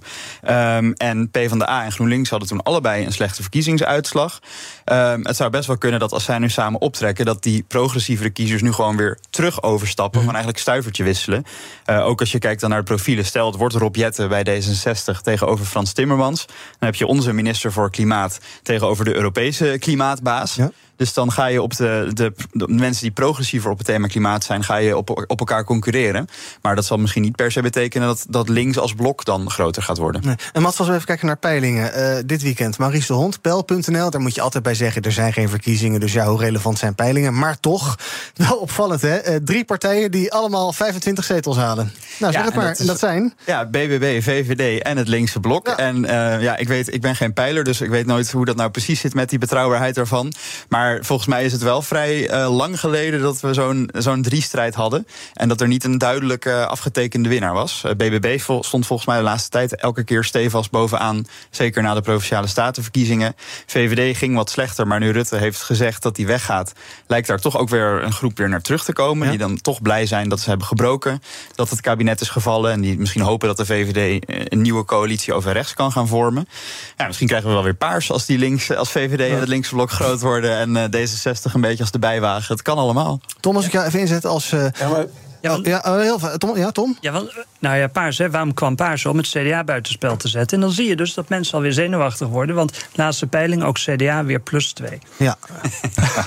[0.48, 4.40] Um, en PvdA en GroenLinks hadden toen allebei een slechte verkiezingsuitslag.
[4.84, 8.30] Um, het zou best wel kunnen dat als zij nu samen optrekken, dat die progressievere
[8.30, 10.18] kiezers nu gewoon weer terug overstappen.
[10.18, 10.24] Mm.
[10.24, 11.44] Van eigenlijk stuivertje wisselen.
[11.86, 13.24] Uh, ook als je kijkt dan naar de profielen.
[13.24, 16.46] Stel, het wordt Rob Jetten bij D66 tegenover Frans Timmermans.
[16.46, 20.54] Dan heb je onze minister voor Klimaat tegenover de Europese klimaatbaas.
[20.54, 20.70] Ja.
[20.96, 24.44] Dus dan ga je op de, de, de, mensen die progressiever op het thema klimaat
[24.44, 26.28] zijn, ga je op, op elkaar concurreren.
[26.62, 29.82] Maar dat zal misschien niet per se betekenen dat, dat links als blok dan groter
[29.82, 30.22] gaat worden.
[30.24, 30.36] Nee.
[30.52, 31.98] En Mats, als we even kijken naar peilingen.
[31.98, 33.38] Uh, dit weekend, Maurice de Hond.
[33.42, 36.00] Daar moet je altijd bij zeggen, er zijn geen verkiezingen.
[36.00, 37.38] Dus ja, hoe relevant zijn peilingen?
[37.38, 37.98] Maar toch,
[38.34, 39.30] wel opvallend hè.
[39.30, 41.92] Uh, drie partijen die allemaal 25 zetels halen.
[42.18, 42.66] Nou, zeg ja, het maar.
[42.66, 43.34] Dat, is, dat, zijn?
[43.46, 45.66] Ja, BBB, VVD en het linkse blok.
[45.66, 45.76] Ja.
[45.76, 48.56] En uh, ja, ik weet, ik ben geen peiler, dus ik weet nooit hoe dat
[48.56, 50.32] nou precies zit met die betrouwbaarheid ervan.
[50.68, 54.74] Maar volgens mij is het wel vrij uh, lang geleden dat we zo'n zo'n drie-strijd
[54.74, 55.06] hadden.
[55.34, 57.82] En dat er niet een duidelijk uh, afgetekende winnaar was.
[57.86, 61.26] Uh, BBB stond volgens mij de laatste tijd elke keer stevast bovenaan.
[61.50, 63.34] Zeker na de provinciale statenverkiezingen.
[63.66, 66.72] VVD ging wat slechter, maar nu Rutte heeft gezegd dat hij weggaat.
[67.06, 69.24] Lijkt daar toch ook weer een groep weer naar terug te komen.
[69.24, 69.30] Ja.
[69.30, 71.22] Die dan toch blij zijn dat ze hebben gebroken.
[71.54, 72.72] Dat het kabinet is gevallen.
[72.72, 76.48] En die misschien hopen dat de VVD een nieuwe coalitie over rechts kan gaan vormen.
[76.96, 79.74] Ja, misschien krijgen we wel weer paars als die links, als VVD en het linkse
[79.74, 80.56] blok groot worden.
[80.56, 82.52] En D66 een beetje als de bijwagen.
[82.52, 83.20] Het kan allemaal.
[83.40, 84.52] Tom, als ik jou even inzet als...
[84.52, 85.04] Uh, ja, maar...
[85.42, 86.96] Ja, want, ja, heel, Tom, ja, Tom?
[87.00, 90.56] Ja, want, nou ja, Paars, hè, waarom kwam Paars om het CDA buitenspel te zetten?
[90.56, 92.54] En dan zie je dus dat mensen alweer zenuwachtig worden.
[92.54, 94.98] Want laatste peiling ook CDA weer plus 2.
[95.16, 95.36] Ja.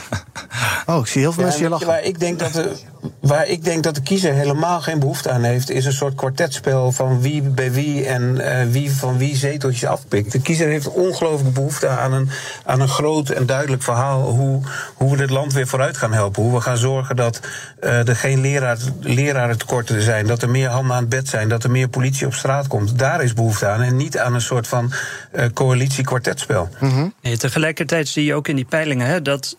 [0.86, 1.88] oh, ik zie heel veel ja, mensen hier lachen.
[1.88, 2.72] Waar ik, denk dat de,
[3.20, 5.70] waar ik denk dat de kiezer helemaal geen behoefte aan heeft...
[5.70, 10.32] is een soort kwartetspel van wie bij wie en uh, wie van wie zeteltjes afpikt.
[10.32, 12.30] De kiezer heeft ongelooflijk behoefte aan een,
[12.66, 14.22] aan een groot en duidelijk verhaal...
[14.22, 14.62] Hoe,
[14.96, 16.44] hoe we dit land weer vooruit gaan helpen.
[16.44, 17.40] Hoe we gaan zorgen dat
[17.84, 20.28] uh, er geen leraar, leraren tekorten zijn...
[20.28, 23.00] dat er meer handen aan het bed zijn, dat er meer politie op straat komt.
[23.00, 24.92] Daar is behoefte aan en niet aan een soort van
[25.34, 26.70] uh, coalitie-kwartetspel.
[26.80, 27.14] Mm -hmm.
[27.22, 29.58] nee, tegelijkertijd zie je ook in die peilingen hè, dat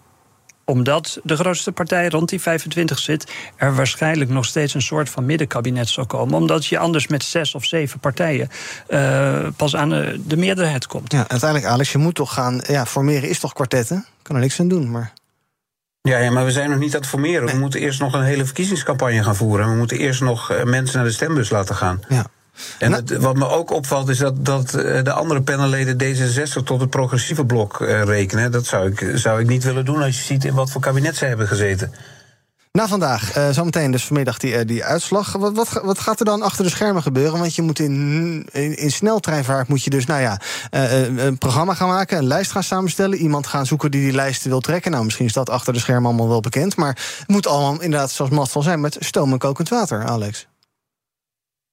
[0.67, 5.27] omdat de grootste partij rond die 25 zit, er waarschijnlijk nog steeds een soort van
[5.27, 6.35] middenkabinet zal komen.
[6.35, 8.49] Omdat je anders met zes of zeven partijen
[8.89, 11.13] uh, pas aan de, de, meerderheid komt.
[11.13, 12.61] Ja, uiteindelijk, Alex, je moet toch gaan.
[12.67, 14.07] Ja, formeren is toch kwartetten?
[14.23, 15.13] Kan er niks aan doen, maar.
[16.07, 17.49] Ja, ja, maar we zijn nog niet aan het formeren.
[17.49, 19.71] We moeten eerst nog een hele verkiezingscampagne gaan voeren.
[19.71, 22.03] We moeten eerst nog uh, mensen naar de stembus laten gaan.
[22.09, 22.27] Ja.
[22.79, 26.81] En nou, het, wat me ook opvalt is dat, dat de andere panelleden D66 tot
[26.81, 28.53] het progressieve blok uh, rekenen.
[28.53, 31.17] Dat zou ik, zou ik niet willen doen als je ziet in wat voor kabinet
[31.17, 31.93] zij hebben gezeten.
[32.77, 35.33] Na vandaag, uh, zometeen dus vanmiddag die, uh, die uitslag.
[35.33, 37.39] Wat, wat, wat, gaat er dan achter de schermen gebeuren?
[37.39, 41.75] Want je moet in, in, in sneltreinvaart moet je dus, nou ja, uh, een programma
[41.75, 44.91] gaan maken, een lijst gaan samenstellen, iemand gaan zoeken die die lijst wil trekken.
[44.91, 48.11] Nou, misschien is dat achter de schermen allemaal wel bekend, maar het moet allemaal inderdaad,
[48.11, 50.47] zoals Matt al zijn, met stoom en kokend water, Alex.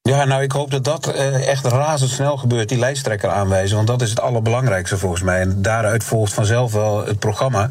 [0.09, 3.75] Ja, nou, ik hoop dat dat uh, echt razendsnel gebeurt, die lijsttrekker aanwijzen.
[3.75, 5.41] Want dat is het allerbelangrijkste volgens mij.
[5.41, 7.69] En daaruit volgt vanzelf wel het programma.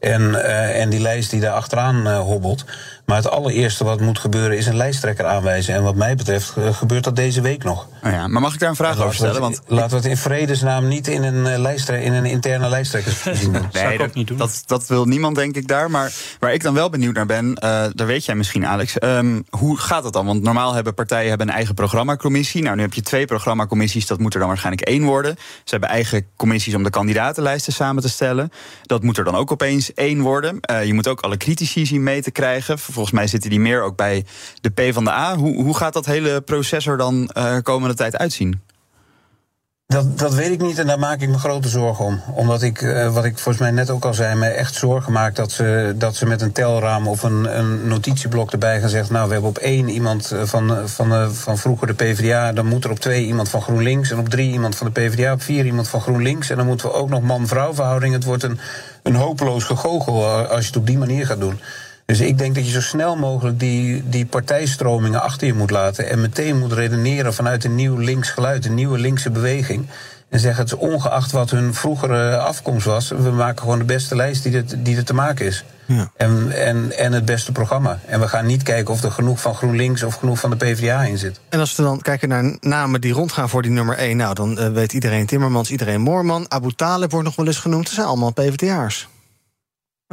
[0.00, 2.64] En, uh, en die lijst die daar achteraan uh, hobbelt.
[3.04, 5.74] Maar het allereerste wat moet gebeuren is een lijsttrekker aanwijzen.
[5.74, 7.86] En wat mij betreft gebeurt dat deze week nog.
[8.04, 9.40] Oh ja, maar mag ik daar een vraag over stellen?
[9.40, 9.60] Want...
[9.66, 13.68] Laten we het in vredesnaam niet in een, lijstre in een interne lijsttrekkersverkiezing doen.
[13.72, 14.36] nee, dat, niet doen.
[14.36, 15.90] Dat, dat, wil niemand, denk ik, daar.
[15.90, 18.96] Maar waar ik dan wel benieuwd naar ben, uh, daar weet jij misschien, Alex.
[19.02, 20.26] Um, hoe gaat dat dan?
[20.26, 22.62] Want normaal hebben partijen hebben een eigen programmacommissie.
[22.62, 25.36] Nou, nu heb je twee programmacommissies, dat moet er dan waarschijnlijk één worden.
[25.38, 28.50] Ze hebben eigen commissies om de kandidatenlijsten samen te stellen.
[28.82, 30.58] Dat moet er dan ook opeens één worden.
[30.70, 32.78] Uh, je moet ook alle critici zien mee te krijgen.
[32.92, 34.24] Volgens mij zitten die meer ook bij
[34.60, 35.36] de P van de A.
[35.36, 38.60] Hoe, hoe gaat dat hele proces er dan uh, komende tijd uitzien?
[39.92, 42.20] Dat, dat weet ik niet en daar maak ik me grote zorgen om.
[42.34, 45.34] Omdat ik, uh, wat ik volgens mij net ook al zei, me echt zorgen maak
[45.34, 49.26] dat ze, dat ze met een telraam of een, een notitieblok erbij gaan zeggen: Nou,
[49.26, 52.98] we hebben op één iemand van, van, van vroeger de PvdA, dan moet er op
[52.98, 56.00] twee iemand van GroenLinks en op drie iemand van de PvdA, op vier iemand van
[56.00, 58.14] GroenLinks en dan moeten we ook nog man-vrouw verhouding.
[58.14, 58.58] Het wordt een,
[59.02, 61.60] een hopeloos gegogel als je het op die manier gaat doen.
[62.12, 66.08] Dus ik denk dat je zo snel mogelijk die, die partijstromingen achter je moet laten.
[66.08, 69.86] En meteen moet redeneren vanuit een nieuw links geluid, een nieuwe linkse beweging.
[70.28, 74.42] En zeggen het ongeacht wat hun vroegere afkomst was, we maken gewoon de beste lijst
[74.42, 75.64] die er, die er te maken is.
[75.86, 76.10] Ja.
[76.16, 77.98] En, en, en het beste programma.
[78.06, 81.02] En we gaan niet kijken of er genoeg van GroenLinks of genoeg van de PvdA
[81.02, 81.40] in zit.
[81.48, 84.58] En als we dan kijken naar namen die rondgaan voor die nummer 1, nou dan
[84.58, 86.44] uh, weet iedereen Timmermans, iedereen Moorman.
[86.48, 87.84] Abu Talib wordt nog wel eens genoemd.
[87.84, 89.08] Dat zijn allemaal PvdA'ers.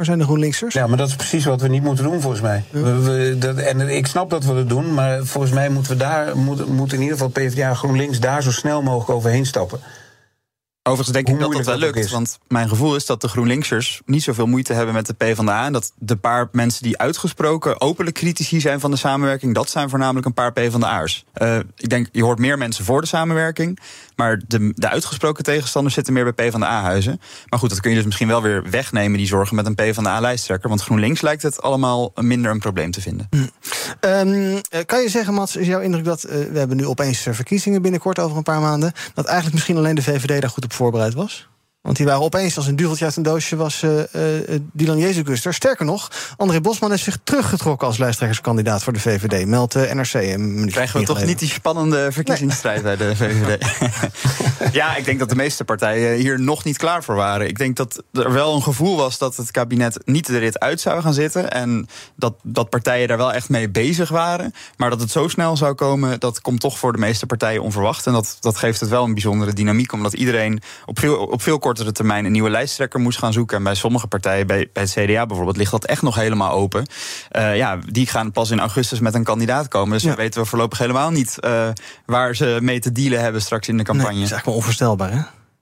[0.00, 0.74] Waar zijn de GroenLinksers?
[0.74, 2.64] Ja, maar dat is precies wat we niet moeten doen, volgens mij.
[2.70, 5.98] We, we, dat, en ik snap dat we dat doen, maar volgens mij moeten we
[5.98, 9.80] daar, moet, moet in ieder geval PvdA GroenLinks daar zo snel mogelijk overheen stappen.
[10.82, 12.10] Overigens denk ik dat dat wel lukt.
[12.10, 15.64] Want mijn gevoel is dat de GroenLinksers niet zoveel moeite hebben met de PvdA.
[15.64, 19.88] En dat de paar mensen die uitgesproken openlijk critici zijn van de samenwerking, dat zijn
[19.88, 21.24] voornamelijk een paar PvdA'ers.
[21.42, 23.78] Uh, ik denk, je hoort meer mensen voor de samenwerking.
[24.20, 27.20] Maar de, de uitgesproken tegenstanders zitten meer bij PvdA-huizen.
[27.48, 30.68] Maar goed, dat kun je dus misschien wel weer wegnemen, die zorgen met een PvdA-lijsttrekker.
[30.68, 33.26] Want GroenLinks lijkt het allemaal minder een probleem te vinden.
[33.30, 33.36] Hm.
[34.00, 37.82] Um, kan je zeggen, Mats, is jouw indruk dat uh, we hebben nu opeens verkiezingen
[37.82, 41.14] binnenkort over een paar maanden, dat eigenlijk misschien alleen de VVD daar goed op voorbereid
[41.14, 41.48] was?
[41.82, 44.04] Want die waren opeens als een duveltje uit een doosje was uh, uh,
[44.72, 45.54] Dylan Jezuguster.
[45.54, 49.46] Sterker nog, André Bosman heeft zich teruggetrokken als lijsttrekkerskandidaat voor de VVD.
[49.46, 50.14] Meldt de NRC.
[50.14, 52.96] Een Krijgen we toch niet die spannende verkiezingsstrijd nee.
[52.96, 53.66] bij de VVD?
[54.72, 57.48] ja, ik denk dat de meeste partijen hier nog niet klaar voor waren.
[57.48, 60.80] Ik denk dat er wel een gevoel was dat het kabinet niet de rit uit
[60.80, 61.50] zou gaan zitten.
[61.50, 64.54] En dat, dat partijen daar wel echt mee bezig waren.
[64.76, 68.06] Maar dat het zo snel zou komen, dat komt toch voor de meeste partijen onverwacht.
[68.06, 71.58] En dat, dat geeft het wel een bijzondere dynamiek, omdat iedereen op veel, op veel
[71.70, 73.56] kortere termijn een nieuwe lijsttrekker moest gaan zoeken.
[73.56, 76.86] En bij sommige partijen, bij, bij het CDA bijvoorbeeld, ligt dat echt nog helemaal open.
[77.36, 79.92] Uh, ja, die gaan pas in augustus met een kandidaat komen.
[79.92, 80.08] Dus ja.
[80.08, 81.68] dan weten we voorlopig helemaal niet uh,
[82.06, 84.10] waar ze mee te dealen hebben straks in de campagne.
[84.10, 85.20] Nee, dat is eigenlijk wel onvoorstelbaar, hè?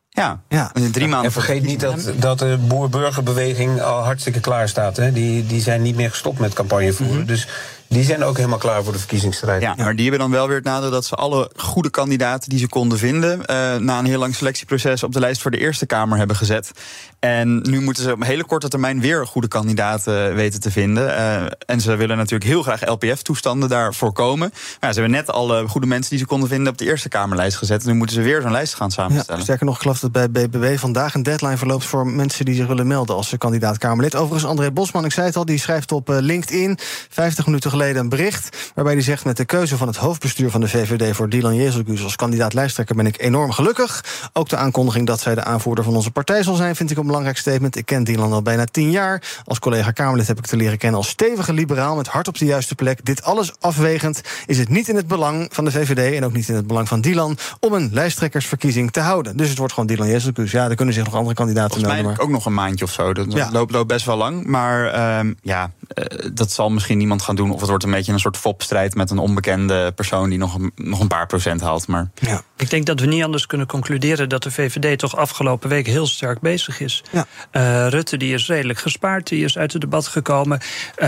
[0.08, 0.70] Ja, ja.
[0.74, 1.26] in drie maanden.
[1.26, 4.96] En vergeet niet dat, dat de boer-burgerbeweging al hartstikke klaar staat.
[4.96, 5.12] Hè?
[5.12, 7.14] Die, die zijn niet meer gestopt met campagne voeren.
[7.14, 7.28] Mm -hmm.
[7.28, 7.48] Dus
[7.88, 9.62] die zijn ook helemaal klaar voor de verkiezingsstrijd.
[9.62, 12.58] Ja, maar die hebben dan wel weer het nadeel dat ze alle goede kandidaten die
[12.58, 15.86] ze konden vinden, uh, na een heel lang selectieproces op de lijst voor de Eerste
[15.86, 16.70] Kamer hebben gezet.
[17.18, 21.08] En nu moeten ze op een hele korte termijn weer goede kandidaten weten te vinden.
[21.08, 24.48] Uh, en ze willen natuurlijk heel graag LPF-toestanden daar voorkomen.
[24.48, 27.08] Maar ja, ze hebben net alle goede mensen die ze konden vinden op de Eerste
[27.08, 27.82] Kamerlijst gezet.
[27.82, 29.36] En nu moeten ze weer zo'n lijst gaan samenstellen.
[29.36, 32.54] Ja, sterker nog, ik geloof dat bij BBB vandaag een deadline verloopt voor mensen die
[32.54, 34.14] zich willen melden als kandidaat Kamerlid.
[34.14, 38.08] Overigens, André Bosman, ik zei het al, die schrijft op LinkedIn 50 minuten geleden een
[38.08, 38.72] bericht.
[38.74, 42.02] Waarbij hij zegt: Met de keuze van het hoofdbestuur van de VVD voor Dylan Jezelgus
[42.02, 44.04] als kandidaat lijsttrekker ben ik enorm gelukkig.
[44.32, 47.06] Ook de aankondiging dat zij de aanvoerder van onze partij zal zijn, vind ik een
[47.06, 47.76] belangrijk statement.
[47.76, 49.22] Ik ken Dylan al bijna tien jaar.
[49.44, 52.44] Als collega Kamerlid heb ik te leren kennen als stevige liberaal met hart op de
[52.44, 53.04] juiste plek.
[53.04, 56.48] Dit alles afwegend is het niet in het belang van de VVD en ook niet
[56.48, 59.36] in het belang van Dylan om een lijsttrekkersverkiezing te houden.
[59.36, 60.50] Dus het wordt gewoon Dylan Jezelgus.
[60.50, 62.04] Ja, er kunnen zich nog andere kandidaten melden.
[62.04, 62.18] Maar...
[62.18, 63.12] ook nog een maandje of zo.
[63.12, 63.48] Dat ja.
[63.52, 64.46] loopt, loopt best wel lang.
[64.46, 67.50] Maar uh, ja, uh, dat zal misschien niemand gaan doen.
[67.50, 70.72] Of het wordt een beetje een soort fopstrijd met een onbekende persoon die nog een,
[70.76, 71.86] nog een paar procent haalt.
[71.86, 72.10] Maar...
[72.14, 72.42] Ja.
[72.56, 76.06] Ik denk dat we niet anders kunnen concluderen dat de VVD toch afgelopen week heel
[76.06, 77.04] sterk bezig is.
[77.10, 77.26] Ja.
[77.52, 80.60] Uh, Rutte die is redelijk gespaard, die is uit het debat gekomen.
[80.96, 81.06] Uh,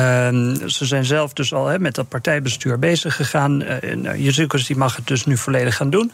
[0.66, 3.62] ze zijn zelf dus al he, met dat partijbestuur bezig gegaan.
[3.62, 6.12] Uh, Jezus die mag het dus nu volledig gaan doen.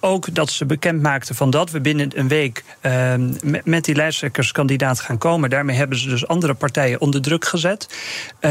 [0.00, 2.64] ook dat ze bekend maakten van dat we binnen een week
[3.42, 5.50] met, met die lijsttrekkerskandidaat gaan komen.
[5.50, 7.86] Daarmee hebben ze dus andere partijen onder druk gezet.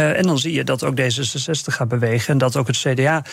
[0.10, 3.24] En dan zie je dat ook D66 gaat bewegen en dat ook het CDA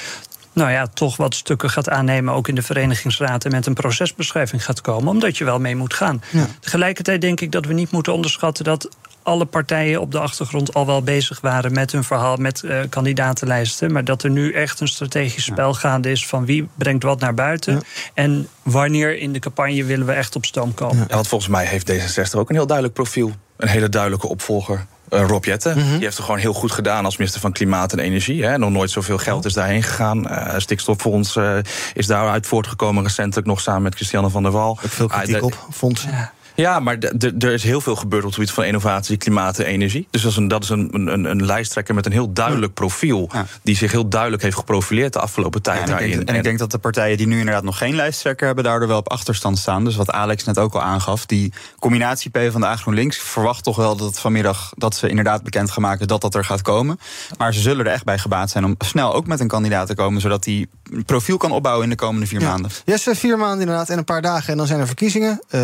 [0.58, 4.64] nou ja, toch wat stukken gaat aannemen, ook in de verenigingsraad en met een procesbeschrijving
[4.64, 6.22] gaat komen, omdat je wel mee moet gaan.
[6.30, 6.46] Ja.
[6.60, 8.88] Tegelijkertijd denk ik dat we niet moeten onderschatten dat
[9.22, 13.92] alle partijen op de achtergrond al wel bezig waren met hun verhaal, met uh, kandidatenlijsten.
[13.92, 17.34] Maar dat er nu echt een strategisch spel gaande is van wie brengt wat naar
[17.34, 17.74] buiten.
[17.74, 17.80] Ja.
[18.14, 21.06] En wanneer in de campagne willen we echt op stoom komen.
[21.08, 23.32] Ja, want volgens mij heeft D66 ook een heel duidelijk profiel.
[23.56, 24.86] Een hele duidelijke opvolger.
[25.10, 25.76] Uh, Rob Jetten.
[25.76, 25.92] Mm -hmm.
[25.92, 28.44] Die heeft het gewoon heel goed gedaan als minister van Klimaat en Energie.
[28.44, 28.58] Hè.
[28.58, 30.26] Nog nooit zoveel geld is daarheen gegaan.
[30.26, 31.56] Uh, stikstoffonds uh,
[31.94, 34.70] is daaruit voortgekomen recentelijk nog samen met Christiane van der Wal.
[34.70, 36.10] Ook veel kritiek op fondsen.
[36.10, 36.32] Ja.
[36.60, 36.98] Ja, maar
[37.38, 40.08] er is heel veel gebeurd op het gebied van innovatie, klimaat en energie.
[40.10, 43.28] Dus dat is een, dat is een, een, een lijsttrekker met een heel duidelijk profiel.
[43.32, 43.46] Ja.
[43.62, 45.88] Die zich heel duidelijk heeft geprofileerd de afgelopen tijd.
[45.88, 47.94] Ja, en, ik denk, en ik denk dat de partijen die nu inderdaad nog geen
[47.94, 49.84] lijsttrekker hebben, daardoor wel op achterstand staan.
[49.84, 53.76] Dus wat Alex net ook al aangaf, die combinatie P van de GroenLinks verwacht toch
[53.76, 56.98] wel dat vanmiddag dat ze inderdaad bekend gaan maken dat dat er gaat komen.
[57.36, 59.94] Maar ze zullen er echt bij gebaat zijn om snel ook met een kandidaat te
[59.94, 60.68] komen, zodat die
[61.06, 62.48] profiel kan opbouwen in de komende vier ja.
[62.48, 62.70] maanden.
[62.84, 65.40] Yes, vier maanden inderdaad en een paar dagen en dan zijn er verkiezingen.
[65.50, 65.60] Uh,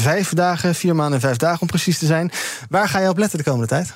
[0.00, 2.30] vijf dagen, vier maanden en vijf dagen om precies te zijn.
[2.68, 3.94] Waar ga je op letten de komende tijd?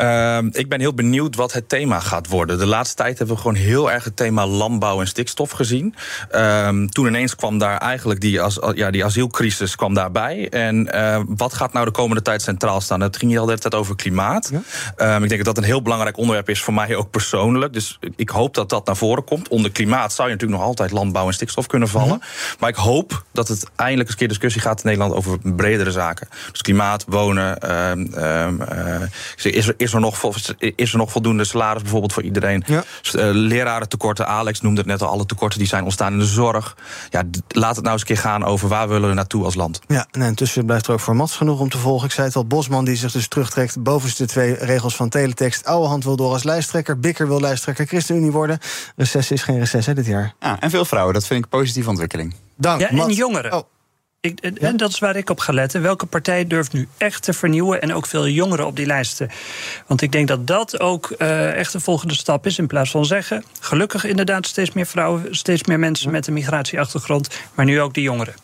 [0.00, 2.58] Uh, ik ben heel benieuwd wat het thema gaat worden.
[2.58, 5.94] De laatste tijd hebben we gewoon heel erg het thema landbouw en stikstof gezien.
[6.34, 10.48] Uh, toen ineens kwam daar eigenlijk die, as, ja, die asielcrisis kwam daarbij.
[10.48, 13.00] En uh, wat gaat nou de komende tijd centraal staan?
[13.00, 14.52] Het ging hier al de hele tijd over klimaat.
[14.96, 15.16] Ja.
[15.16, 17.72] ik denk dat dat een heel belangrijk onderwerp is voor mij ook persoonlijk.
[17.72, 19.48] Dus ik hoop dat dat naar voren komt.
[19.48, 22.22] Onder klimaat zou je natuurlijk nog altijd landbouw en stikstof kunnen vallen.
[22.58, 25.90] Maar ik hoop dat het eindelijk eens een keer discussie gaat in Nederland over bredere
[25.90, 26.28] zaken.
[26.50, 27.58] Dus klimaat, wonen.
[27.64, 29.02] Uh,
[29.44, 32.64] is er is, er nog, is er nog voldoende salaris bijvoorbeeld voor iedereen?
[32.66, 32.84] Ja.
[33.32, 36.76] leraren tekorten, Alex noemde het net al, alle tekorten die zijn ontstaan in de zorg.
[37.10, 39.80] Ja, laat het nou eens een keer gaan over waar willen we naartoe als land.
[39.86, 42.06] Ja, en intussen blijft er ook voor Mats genoeg om te volgen.
[42.06, 45.64] Ik zei het al, Bosman die zich dus terugtrekt bovenste twee regels van teletext.
[45.64, 48.58] Oude hand wil door als lijsttrekker, Bikker wil lijsttrekker ChristenUnie worden.
[48.96, 50.34] Recess is geen recess hè, dit jaar.
[50.40, 52.34] Ja, en veel vrouwen, dat vind ik een positieve ontwikkeling.
[52.56, 53.52] Dank, ja, en jongeren.
[53.52, 53.73] Oh.
[54.24, 55.82] Ik, en dat is waar ik op ga letten.
[55.82, 59.30] Welke partij durft nu echt te vernieuwen en ook veel jongeren op die lijsten?
[59.86, 62.58] Want ik denk dat dat ook uh, echt de volgende stap is.
[62.58, 67.28] In plaats van zeggen, gelukkig inderdaad steeds meer vrouwen, steeds meer mensen met een migratieachtergrond,
[67.54, 68.34] maar nu ook die jongeren.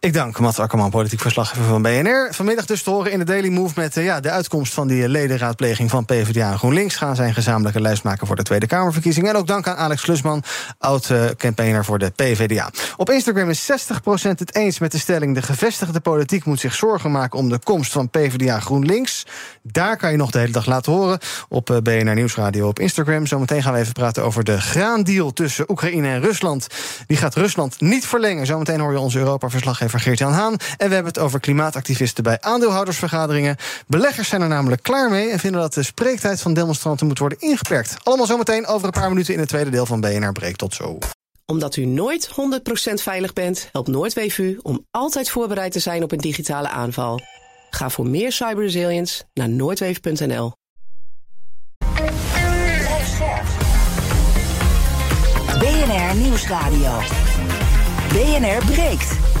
[0.00, 2.28] Ik dank Mats Akkerman, politiek verslaggever van BNR.
[2.30, 5.08] Vanmiddag dus te horen in de Daily Move met uh, ja, de uitkomst van die
[5.08, 6.96] ledenraadpleging van PvdA en GroenLinks.
[6.96, 9.30] Gaan zijn gezamenlijke lijst maken voor de Tweede Kamerverkiezingen.
[9.30, 10.42] En ook dank aan Alex Klusman,
[10.78, 12.70] oud-campaigner voor de PvdA.
[12.96, 13.74] Op Instagram is 60%
[14.28, 17.92] het eens met de stelling de gevestigde politiek moet zich zorgen maken om de komst
[17.92, 19.26] van PvdA GroenLinks.
[19.62, 23.26] Daar kan je nog de hele dag laten horen op eh, BNR Nieuwsradio op Instagram.
[23.26, 26.66] Zometeen gaan we even praten over de graandeal tussen Oekraïne en Rusland.
[27.06, 28.46] Die gaat Rusland niet verlengen.
[28.46, 29.18] Zometeen hoor je onze
[29.56, 30.56] Europa-verslaggever Geert-Jan Haan.
[30.76, 33.56] En we hebben het over klimaatactivisten bij aandeelhoudersvergaderingen.
[33.86, 37.38] Beleggers zijn er namelijk klaar mee en vinden dat de spreektijd van demonstranten moet worden
[37.40, 37.96] ingeperkt.
[38.02, 40.56] Allemaal zometeen over een paar minuten in het tweede deel van BNR Breek.
[40.56, 40.98] Tot zo
[41.48, 42.32] omdat u nooit 100%
[42.94, 47.20] veilig bent, helpt Noordweef u om altijd voorbereid te zijn op een digitale aanval.
[47.70, 50.52] Ga voor meer cyberresilience naar noordweef.nl.
[55.58, 57.00] BNR Nieuwsradio.
[58.12, 59.35] BNR breekt.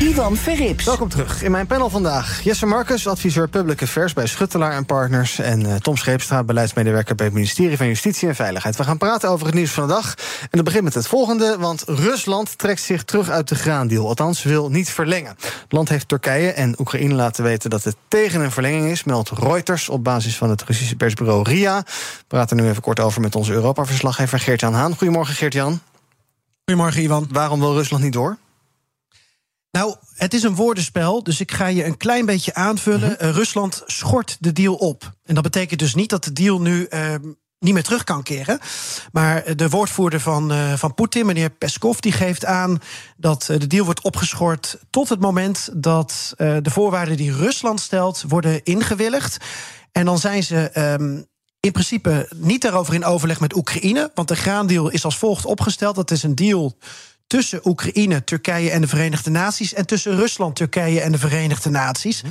[0.00, 0.84] Ivan Verrips.
[0.84, 1.42] Welkom terug.
[1.42, 5.38] In mijn panel vandaag Jesse Marcus, adviseur Public Affairs bij Schuttelaar en Partners.
[5.38, 8.76] En uh, Tom Scheepstra, beleidsmedewerker bij het ministerie van Justitie en Veiligheid.
[8.76, 10.14] We gaan praten over het nieuws van de dag.
[10.40, 14.08] En dat begint met het volgende, want Rusland trekt zich terug uit de graandeal.
[14.08, 15.36] Althans, wil niet verlengen.
[15.40, 19.30] Het land heeft Turkije en Oekraïne laten weten dat het tegen een verlenging is, meldt
[19.30, 21.82] Reuters op basis van het Russische persbureau RIA.
[21.86, 24.96] We praten er nu even kort over met onze Europa-verslaggever Geert-Jan Haan.
[24.96, 25.80] Goedemorgen, Geert-Jan.
[26.64, 27.28] Goedemorgen, Ivan.
[27.30, 28.36] Waarom wil Rusland niet door?
[29.74, 33.10] Nou, het is een woordenspel, dus ik ga je een klein beetje aanvullen.
[33.10, 33.20] Mhm.
[33.20, 35.12] Eh, Rusland schort de deal op.
[35.24, 37.14] En dat betekent dus niet dat de deal nu uh,
[37.58, 38.58] niet meer terug kan keren.
[39.12, 42.78] Maar de woordvoerder van, uh, van Poetin, meneer Peskov, die geeft aan
[43.16, 48.64] dat de deal wordt opgeschort tot het moment dat de voorwaarden die Rusland stelt worden
[48.64, 49.36] ingewilligd.
[49.92, 50.70] En dan zijn ze.
[51.00, 51.26] Um,
[51.60, 54.10] in principe niet daarover in overleg met Oekraïne.
[54.14, 55.94] Want de graandeal is als volgt opgesteld.
[55.94, 56.76] Dat is een deal
[57.26, 62.22] tussen Oekraïne, Turkije en de Verenigde Naties en tussen Rusland, Turkije en de Verenigde Naties.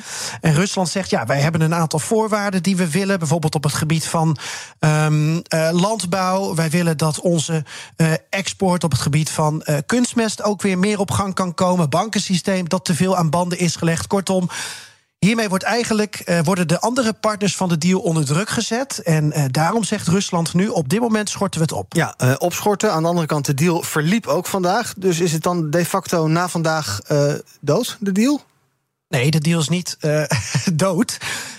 [0.41, 3.73] En Rusland zegt ja, wij hebben een aantal voorwaarden die we willen, bijvoorbeeld op het
[3.73, 4.37] gebied van
[4.79, 6.55] um, uh, landbouw.
[6.55, 7.65] Wij willen dat onze
[7.97, 11.89] uh, export op het gebied van uh, kunstmest ook weer meer op gang kan komen,
[11.89, 14.07] bankensysteem dat te veel aan banden is gelegd.
[14.07, 14.49] Kortom.
[15.23, 19.01] Hiermee wordt eigenlijk, uh, worden de andere partners van de deal onder druk gezet.
[19.03, 21.93] En uh, daarom zegt Rusland nu: op dit moment schorten we het op.
[21.93, 22.91] Ja, uh, opschorten.
[22.91, 24.93] Aan de andere kant, de deal verliep ook vandaag.
[24.97, 26.99] Dus is het dan de facto na vandaag
[27.59, 28.41] dood, de deal?
[29.07, 29.97] Nee, de deal is niet
[30.73, 31.17] dood.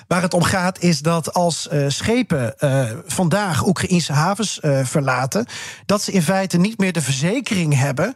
[0.08, 5.46] Waar het om gaat is dat als uh, schepen uh, vandaag Oekraïnse havens verlaten,
[5.86, 8.14] dat ze in feite niet meer de verzekering hebben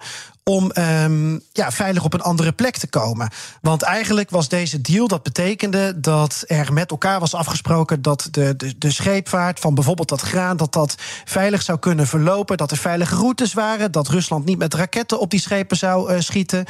[0.48, 3.30] om um, ja, veilig op een andere plek te komen.
[3.60, 8.56] Want eigenlijk was deze deal, dat betekende dat er met elkaar was afgesproken dat de,
[8.56, 12.76] de, de scheepvaart van bijvoorbeeld dat graan, dat dat veilig zou kunnen verlopen, dat er
[12.76, 16.64] veilige routes waren, dat Rusland niet met raketten op die schepen zou uh, schieten,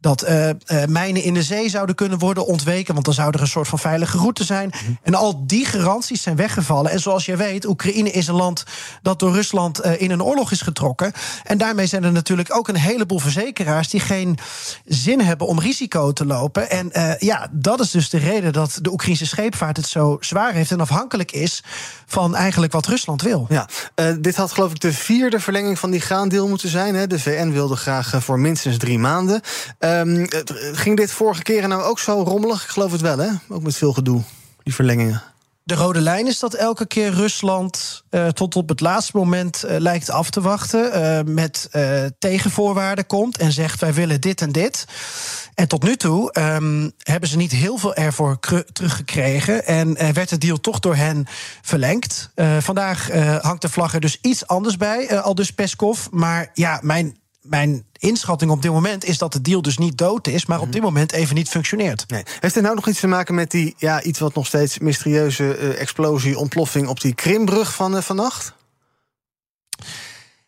[0.00, 0.54] dat uh, uh,
[0.88, 3.78] mijnen in de zee zouden kunnen worden ontweken, want dan zou er een soort van
[3.78, 4.68] veilige route zijn.
[4.68, 4.92] Mhm.
[5.02, 6.90] En al die garanties zijn weggevallen.
[6.90, 8.64] En zoals je weet, Oekraïne is een land
[9.02, 11.12] dat door Rusland in een oorlog is getrokken.
[11.44, 14.38] En daarmee zijn er natuurlijk ook een heleboel verzekeraars die geen
[14.84, 16.70] zin hebben om risico te lopen.
[16.70, 20.52] En uh, ja, dat is dus de reden dat de Oekraïnse scheepvaart het zo zwaar
[20.52, 21.62] heeft en afhankelijk is
[22.06, 23.46] van eigenlijk wat Rusland wil.
[23.48, 26.94] Ja, uh, dit had geloof ik de vierde verlenging van die graandeel moeten zijn.
[26.94, 27.06] Hè?
[27.06, 29.40] De VN wilde graag uh, voor minstens drie maanden.
[29.78, 30.26] Um,
[30.72, 32.62] ging dit vorige keren nou ook zo rommelig?
[32.62, 33.30] Ik geloof het wel, hè?
[33.48, 34.22] Ook met veel gedoe,
[34.62, 35.31] die verlengingen.
[35.64, 39.76] De rode lijn is dat elke keer Rusland uh, tot op het laatste moment uh,
[39.78, 41.00] lijkt af te wachten.
[41.00, 41.70] Uh, met
[42.18, 44.84] tegenvoorwaarden komt en zegt: wij willen dit en dit.
[45.54, 48.38] En tot nu toe um, hebben ze niet heel veel ervoor
[48.72, 49.66] teruggekregen.
[49.66, 51.26] En werd de deal toch door hen
[51.62, 52.30] verlengd.
[52.58, 53.08] vandaag
[53.42, 56.06] hangt de vlag er dus iets anders bij, al dus Peskov.
[56.10, 60.26] Maar ja, mijn mijn inschatting op dit moment is dat de deal dus niet dood
[60.26, 60.72] is, maar op mhm.
[60.72, 62.04] dit moment even niet functioneert.
[62.08, 62.22] Nee.
[62.40, 65.58] Heeft het nou nog iets te maken met die, ja, iets wat nog steeds mysterieuze
[65.58, 68.54] uh, explosie, ontploffing op die Krimbrug van uh, vannacht?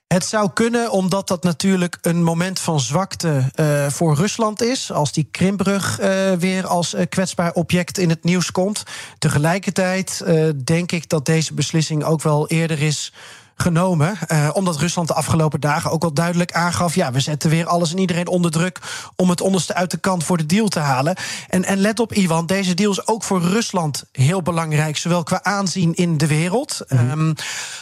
[0.06, 4.92] Het zou kunnen, omdat dat natuurlijk een moment van zwakte uh, voor Rusland is.
[4.92, 8.82] Als die Krimbrug uh, weer als kwetsbaar object in het nieuws komt.
[9.18, 10.24] Tegelijkertijd
[10.64, 13.12] denk ik dat deze beslissing ook wel eerder is
[13.56, 14.18] genomen.
[14.28, 17.92] Uh, omdat Rusland de afgelopen dagen ook al duidelijk aangaf: ja, we zetten weer alles
[17.92, 18.78] en iedereen onder druk
[19.16, 21.16] om het onderste uit de kant voor de deal te halen.
[21.48, 25.42] En, en let op, Ivan, deze deal is ook voor Rusland heel belangrijk, zowel qua
[25.42, 26.80] aanzien in de wereld.
[26.88, 27.34] Mm um,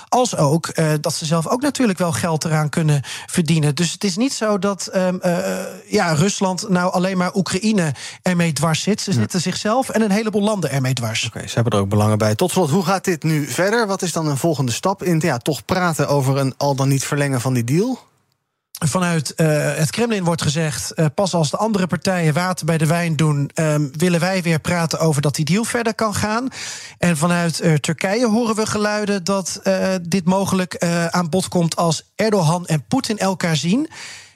[0.08, 3.74] als ook uh, dat ze zelf ook natuurlijk wel geld eraan kunnen verdienen.
[3.74, 5.46] Dus het is niet zo dat um, uh,
[5.88, 9.00] ja, Rusland nou alleen maar Oekraïne ermee dwars zit.
[9.00, 9.16] Ze ja.
[9.16, 11.26] zitten zichzelf en een heleboel landen ermee dwars.
[11.26, 12.34] Oké, okay, ze hebben er ook belangen bij.
[12.34, 13.86] Tot slot, hoe gaat dit nu verder?
[13.86, 17.04] Wat is dan een volgende stap in ja, toch praten over een al dan niet
[17.04, 17.98] verlengen van die deal?
[18.84, 22.86] Vanuit uh, het Kremlin wordt gezegd: uh, pas als de andere partijen water bij de
[22.86, 26.48] wijn doen, um, willen wij weer praten over dat die deal verder kan gaan.
[26.98, 29.60] En vanuit uh, Turkije horen we geluiden dat
[30.02, 30.78] dit mogelijk
[31.10, 33.88] aan bod komt als Erdogan en Poetin elkaar zien.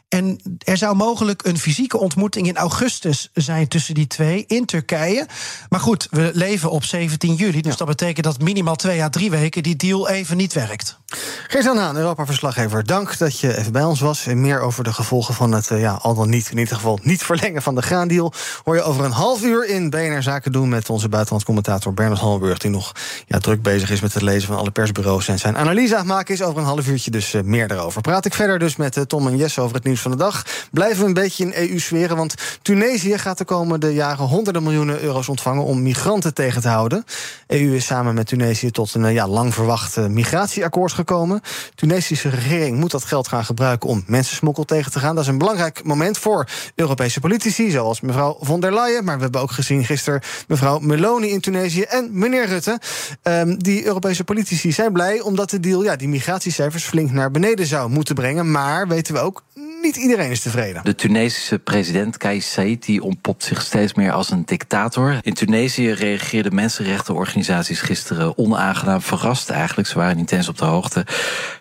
[0.08, 5.26] En er zou mogelijk een fysieke ontmoeting in augustus zijn tussen die twee in Turkije.
[5.68, 7.60] Maar goed, we leven op 17 juli.
[7.60, 7.78] Dus ja.
[7.78, 10.98] dat betekent dat minimaal twee à drie weken die deal even niet werkt.
[11.46, 12.84] Geert-Jan Haan, Europa-verslaggever.
[12.84, 14.26] Dank dat je even bij ons was.
[14.26, 17.22] En meer over de gevolgen van het ja, al dan niet, in ieder geval niet
[17.22, 18.32] verlengen van de graandeal.
[18.64, 22.58] hoor je over een half uur in BNR Zaken doen met onze buitenlandscommentator Bernard Hallenburg.
[22.58, 22.92] Die nog
[23.26, 25.28] ja, druk bezig is met het lezen van alle persbureaus.
[25.28, 27.10] En zijn analyse aan het maken is over een half uurtje.
[27.10, 28.00] Dus uh, meer daarover.
[28.00, 30.44] Praat ik verder dus met uh, Tom en Jesse over het nieuws van de dag.
[30.72, 35.28] Blijven we een beetje in EU-sferen, want Tunesië gaat de komende jaren honderden miljoenen euro's
[35.28, 37.04] ontvangen om migranten tegen te houden.
[37.46, 41.40] EU is samen met Tunesië tot een ja, lang verwacht migratieakkoord gekomen.
[41.42, 45.14] De Tunesische regering moet dat geld gaan gebruiken om mensensmokkel tegen te gaan.
[45.14, 49.04] Dat is een belangrijk moment voor Europese politici, zoals mevrouw von der Leyen.
[49.04, 52.80] Maar we hebben ook gezien gisteren mevrouw Meloni in Tunesië en meneer Rutte.
[53.22, 57.66] Um, die Europese politici zijn blij omdat de deal ja, die migratiecijfers flink naar beneden
[57.66, 58.50] zou moeten brengen.
[58.50, 59.42] Maar weten we ook,
[59.86, 60.84] niet iedereen is tevreden.
[60.84, 65.18] De Tunesische president Kais Saied die ontpopt zich steeds meer als een dictator.
[65.22, 69.88] In Tunesië reageerden mensenrechtenorganisaties gisteren onaangenaam verrast eigenlijk.
[69.88, 71.06] Ze waren niet eens op de hoogte.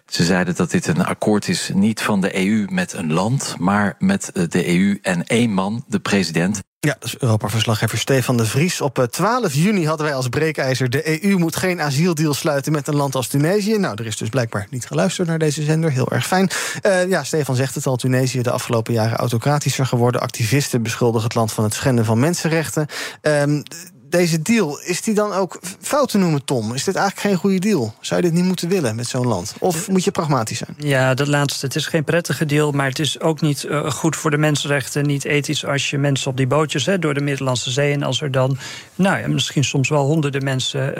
[0.05, 3.95] Ze zeiden dat dit een akkoord is niet van de EU met een land, maar
[3.99, 6.63] met de EU en één man, de president.
[6.85, 8.81] Ja, is Europa-verslaggever Stefan de Vries.
[8.81, 10.89] Op 12 juni hadden wij als breekijzer...
[10.89, 13.77] de EU moet geen asieldeal sluiten met een land als Tunesië.
[13.77, 15.91] Nou, er is dus blijkbaar niet geluisterd naar deze zender.
[15.91, 16.49] Heel erg fijn.
[16.81, 17.95] Uh, ja, Stefan zegt het al.
[17.95, 20.21] Tunesië de afgelopen jaren autocratischer geworden.
[20.21, 22.87] Activisten beschuldigen het land van het schenden van mensenrechten.
[23.21, 23.63] Um,
[24.09, 26.73] deze deal, is die dan ook fout te noemen, Tom?
[26.73, 27.93] Is dit eigenlijk geen goede deal?
[27.99, 29.53] Zou je dit niet moeten willen met zo'n land?
[29.59, 30.75] Of moet je pragmatisch zijn?
[30.77, 31.65] Ja, dat laatste.
[31.65, 35.05] Het is geen prettige deal, maar het is ook niet uh, goed voor de mensenrechten.
[35.05, 37.93] Niet ethisch als je mensen op die bootjes hè, door de Middellandse Zee...
[37.93, 38.57] en als er dan
[38.95, 40.93] nou ja, misschien soms wel honderden mensen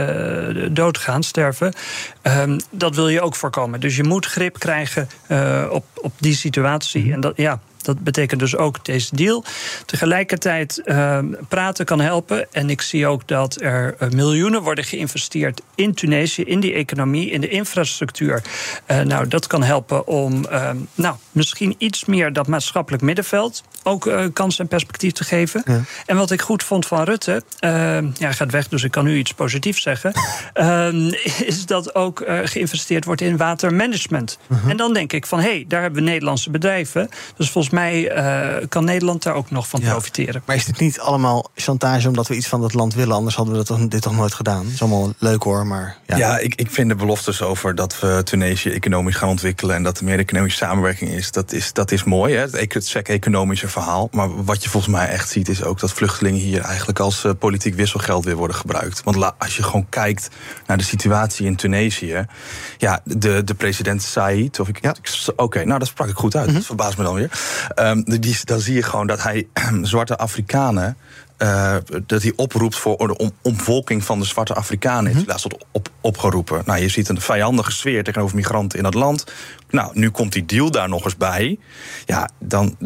[0.58, 1.74] uh, doodgaan, sterven...
[2.24, 3.80] Um, dat wil je ook voorkomen.
[3.80, 7.14] Dus je moet grip krijgen uh, op, op die situatie.
[7.14, 9.44] En dat, ja, dat betekent dus ook deze deal.
[9.86, 12.48] Tegelijkertijd uh, praten kan helpen.
[12.52, 17.30] En ik zie ook dat er uh, miljoenen worden geïnvesteerd in Tunesië, in die economie,
[17.30, 18.44] in de infrastructuur.
[18.92, 24.06] Uh, nou, dat kan helpen om ehm, nou, misschien iets meer dat maatschappelijk middenveld ook
[24.06, 25.62] uh, kans en perspectief te geven.
[25.66, 25.82] Ja.
[26.06, 29.04] En wat ik goed vond van Rutte, ehm, ja, hij gaat weg, dus ik kan
[29.04, 30.14] nu iets positiefs zeggen,
[31.46, 34.38] is dat ook geïnvesteerd wordt in watermanagement.
[34.48, 34.70] -huh.
[34.70, 37.10] En dan denk ik van hé, hey, daar hebben we Nederlandse bedrijven.
[37.38, 39.92] Dus volgens mij uh, kan Nederland daar ook nog van ja.
[39.92, 40.42] profiteren.
[40.46, 43.16] Maar is dit niet allemaal chantage omdat we iets van dat land willen?
[43.16, 44.64] Anders hadden we dat toch, dit toch nooit gedaan?
[44.64, 45.98] Dat is allemaal leuk hoor, maar...
[46.06, 49.76] Ja, ja ik, ik vind de beloftes over dat we Tunesië economisch gaan ontwikkelen...
[49.76, 52.36] en dat er meer economische samenwerking is, dat is, dat is mooi.
[52.36, 52.42] Hè?
[52.42, 54.08] Het, het economische verhaal.
[54.12, 56.62] Maar wat je volgens mij echt ziet is ook dat vluchtelingen hier...
[56.62, 59.04] eigenlijk als uh, politiek wisselgeld weer worden gebruikt.
[59.04, 60.30] Want la, als je gewoon kijkt
[60.66, 62.26] naar de situatie in Tunesië...
[62.78, 64.60] ja, de, de president Said...
[64.60, 64.96] Of ik, ja.
[65.28, 66.44] Oké, okay, nou dat sprak ik goed uit.
[66.44, 66.58] Mm -hmm.
[66.58, 67.30] Dat verbaast me dan weer.
[67.76, 69.48] Um, die, dan zie je gewoon dat hij
[69.82, 70.98] zwarte Afrikanen.
[71.38, 71.76] Uh,
[72.06, 75.12] dat hij oproept voor de om, omvolking van de zwarte Afrikanen.
[75.12, 75.60] Mm -hmm.
[75.72, 76.62] Op, opgeroepen.
[76.66, 79.24] Nou, je ziet een vijandige sfeer tegenover migranten in het land.
[79.70, 81.58] Nou, nu komt die deal daar nog eens bij.
[82.06, 82.78] Ja, dan.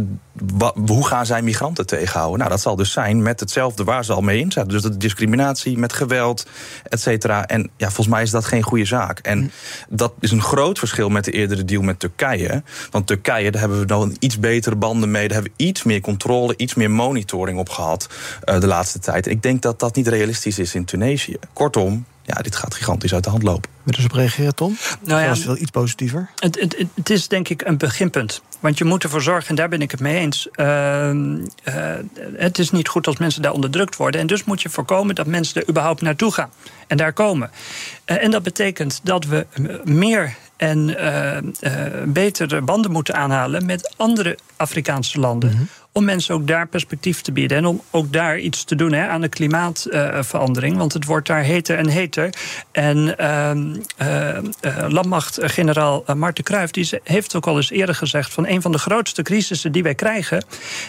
[0.86, 2.38] Hoe gaan zij migranten tegenhouden?
[2.38, 4.70] Nou, dat zal dus zijn met hetzelfde waar ze al mee in zaten.
[4.70, 6.46] Dus de discriminatie, met geweld,
[6.84, 7.46] et cetera.
[7.48, 9.20] En ja, volgens mij is dat geen goede zaak.
[9.20, 9.52] En
[9.90, 12.64] dat is een groot verschil met de eerdere deal met Turkije.
[12.92, 15.28] Want Turkije, daar hebben we dan iets betere banden mee.
[15.28, 18.10] Daar hebben we iets meer controle, iets meer monitoring op gehad
[18.46, 19.28] uh, de laatste tijd.
[19.28, 21.38] Ik denk dat dat niet realistisch is in Tunesië.
[21.54, 23.70] Kortom, ja, dit gaat gigantisch uit de hand lopen.
[23.84, 24.78] Wil je op reageren, Tom?
[25.04, 26.30] Nou ja, was wel iets positiever.
[26.36, 28.42] Het, het, het, is denk ik een beginpunt.
[28.60, 30.48] Want je moet ervoor zorgen, en daar ben ik het mee eens.
[30.56, 31.44] Uh, uh,
[32.34, 34.22] het is niet goed als mensen daar onderdrukt worden.
[34.22, 36.50] En dus moet je voorkomen dat mensen er überhaupt naartoe gaan
[36.88, 37.52] en daar komen.
[38.06, 39.46] Uh, en dat betekent dat we
[39.84, 40.86] meer en
[42.14, 45.50] betere banden moeten aanhalen met andere Afrikaanse landen.
[45.50, 47.58] Mhm om mensen ook daar perspectief te bieden.
[47.58, 50.78] En om ook daar iets te doen hè, aan de klimaatverandering.
[50.78, 52.30] want het wordt daar heter en heter.
[52.72, 53.52] En uh,
[54.66, 58.34] uh, landmachtgeneraal Marten Kruijf die heeft ook al eens eerder gezegd...
[58.34, 60.46] van een van de grootste crisissen die wij krijgen...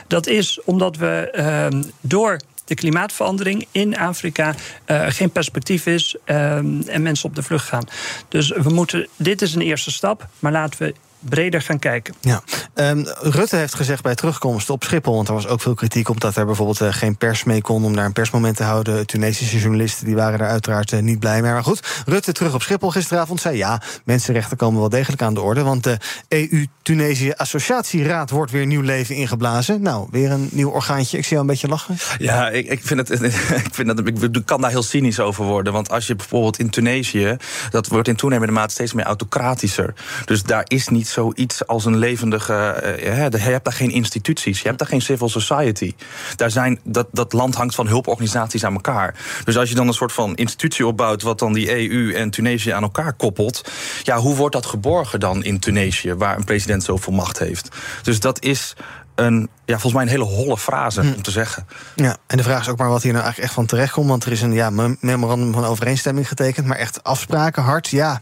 [0.07, 4.55] dat is omdat we ehm, door de klimaatverandering in Afrika
[4.87, 7.85] geen perspectief is en mensen op de vlucht gaan.
[8.29, 12.15] Dus we moeten, dit is een eerste stap, maar laten we breder gaan kijken.
[12.21, 12.43] Ja.
[12.75, 15.15] Um, Rutte heeft gezegd bij terugkomst op Schiphol...
[15.15, 17.85] want er was ook veel kritiek omdat er bijvoorbeeld uh, geen pers mee kon...
[17.85, 19.07] om daar een persmoment te houden.
[19.07, 21.53] Tunesische journalisten die waren daar uiteraard uh, niet blij mee.
[21.53, 23.57] Maar goed, Rutte terug op Schiphol gisteravond zei...
[23.57, 25.63] ja, mensenrechten komen wel degelijk aan de orde...
[25.63, 25.97] want de
[26.29, 29.83] EU-Tunesië Associatieraad wordt weer nieuw leven ingeblazen.
[29.83, 31.17] Nou, weer een nieuw orgaantje.
[31.17, 31.97] Ik zie jou een beetje lachen.
[32.19, 33.23] Ja, ik, ik, vind het,
[33.65, 35.73] ik, vind dat, ik kan daar heel cynisch over worden.
[35.73, 37.37] Want als je bijvoorbeeld in Tunesië...
[37.71, 39.95] dat wordt in toenemende mate steeds meer autocratischer.
[40.25, 42.83] Dus daar is niet zoiets als een levendige.
[42.85, 45.95] Uh, je hebt daar geen instituties, je hebt daar geen civil society.
[46.37, 49.15] Daar zijn, dat, dat land hangt van hulporganisaties aan elkaar.
[49.45, 51.23] Dus als je dan een soort van institutie opbouwt.
[51.23, 53.71] wat dan die EU en Tunesië aan elkaar koppelt.
[54.03, 57.69] ja, hoe wordt dat geborgen dan in Tunesië, waar een president zoveel macht heeft?
[58.03, 58.75] Dus dat is
[59.15, 61.07] een, ja, volgens mij een hele holle frase hm.
[61.15, 61.67] om te zeggen.
[61.95, 64.09] Ja, en de vraag is ook maar wat hier nou eigenlijk echt van terecht komt.
[64.09, 66.67] Want er is een ja, memorandum van overeenstemming getekend.
[66.67, 68.21] Maar echt afspraken hard, ja.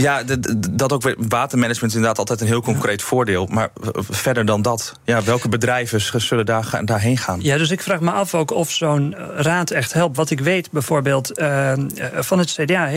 [0.00, 0.22] Ja,
[0.70, 1.14] dat ook weer.
[1.18, 3.46] Watermanagement is inderdaad altijd een heel concreet voordeel.
[3.46, 3.70] Maar
[4.10, 7.38] verder dan dat, ja, welke bedrijven zullen daar, daarheen gaan?
[7.42, 10.16] Ja, dus ik vraag me af ook of zo'n raad echt helpt.
[10.16, 11.72] Wat ik weet bijvoorbeeld uh,
[12.14, 12.90] van het CDA,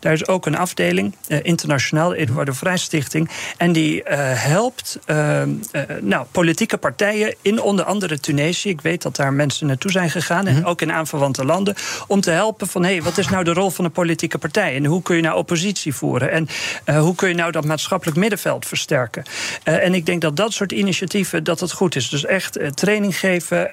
[0.00, 3.30] daar is ook een afdeling, uh, internationaal, Eduardo Vrij Stichting.
[3.56, 4.98] En die uh, helpt
[6.00, 8.68] nou, politieke partijen in onder andere Tunesië.
[8.68, 10.66] Ik weet dat daar mensen naartoe zijn gegaan, en mhm.
[10.66, 11.74] ook in aanverwante landen.
[12.06, 14.74] Om te helpen van hé, hey, wat is nou de rol van een politieke partij?
[14.74, 16.30] En hoe kun je nou oppositie voeren?
[16.36, 16.48] En
[16.86, 19.22] uh, hoe kun je nou dat maatschappelijk middenveld versterken?
[19.64, 22.08] Uh, en ik denk dat dat soort initiatieven dat het goed is.
[22.08, 23.70] Dus echt uh, training geven,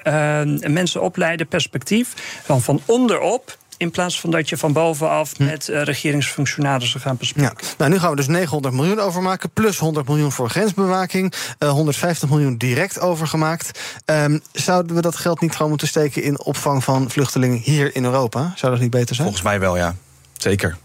[0.72, 2.12] mensen opleiden, perspectief.
[2.44, 5.44] Van, van onderop in plaats van dat je van bovenaf hm.
[5.44, 7.56] met uh, regeringsfunctionarissen gaat bespreken.
[7.60, 7.74] Ja.
[7.78, 12.28] Nou, nu gaan we dus 900 miljoen overmaken, plus 100 miljoen voor grensbewaking, uh, 150
[12.28, 13.80] miljoen direct overgemaakt.
[14.06, 18.04] Um, zouden we dat geld niet gewoon moeten steken in opvang van vluchtelingen hier in
[18.04, 18.52] Europa?
[18.56, 19.26] Zou dat niet beter zijn?
[19.26, 19.94] Volgens mij wel, ja.
[20.36, 20.76] Zeker.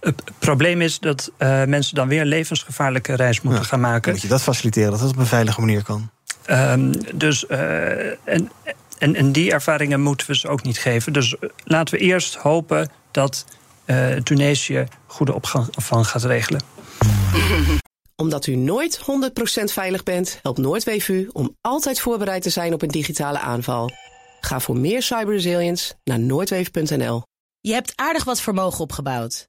[0.00, 4.12] Het probleem is dat uh, mensen dan weer een levensgevaarlijke reis moeten gaan maken.
[4.12, 6.10] Moet je dat faciliteren, dat het op een veilige manier kan?
[6.50, 8.50] Um, dus, uh, en,
[8.98, 11.12] en, en die ervaringen moeten we ze ook niet geven.
[11.12, 13.44] Dus uh, laten we eerst hopen dat
[14.22, 16.60] Tunesië goede opvang gaat regelen.
[18.16, 19.02] Omdat u nooit 100%
[19.64, 23.90] veilig bent, helpt Noordweef u om altijd voorbereid te zijn op een digitale aanval.
[24.40, 27.22] Ga voor meer cyberresilience naar noordweef.nl.
[27.60, 29.48] Je hebt aardig wat vermogen opgebouwd.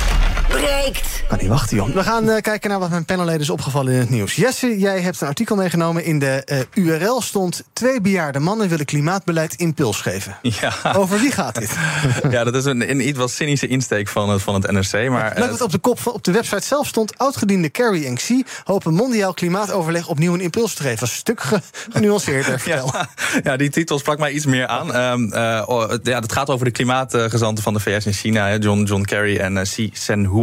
[0.51, 1.23] breekt.
[1.27, 1.89] Kan niet wachten, joh.
[1.89, 4.35] We gaan uh, kijken naar wat mijn panelleden is opgevallen in het nieuws.
[4.35, 6.03] Jesse, jij hebt een artikel meegenomen.
[6.03, 7.63] In de uh, URL stond...
[7.73, 10.37] twee bejaarde mannen willen klimaatbeleid impuls geven.
[10.61, 10.73] Ja.
[10.95, 11.75] Over wie gaat dit?
[12.31, 15.09] ja, dat is een, een iets wat cynische insteek van het, van het NRC.
[15.09, 17.17] Maar, Leuk dat op de kop van, op de website zelf stond...
[17.17, 20.07] oudgediende Carrie en Xi hopen mondiaal klimaatoverleg...
[20.07, 20.99] opnieuw een impuls te geven.
[20.99, 21.43] Dat is een stuk
[21.91, 22.61] genuanceerder.
[22.65, 23.09] ja,
[23.43, 24.95] ja, die titel sprak mij iets meer aan.
[24.95, 28.57] Um, uh, ja, het gaat over de klimaatgezanten van de VS in China.
[28.57, 30.40] John, John Kerry en uh, Xi Senhu.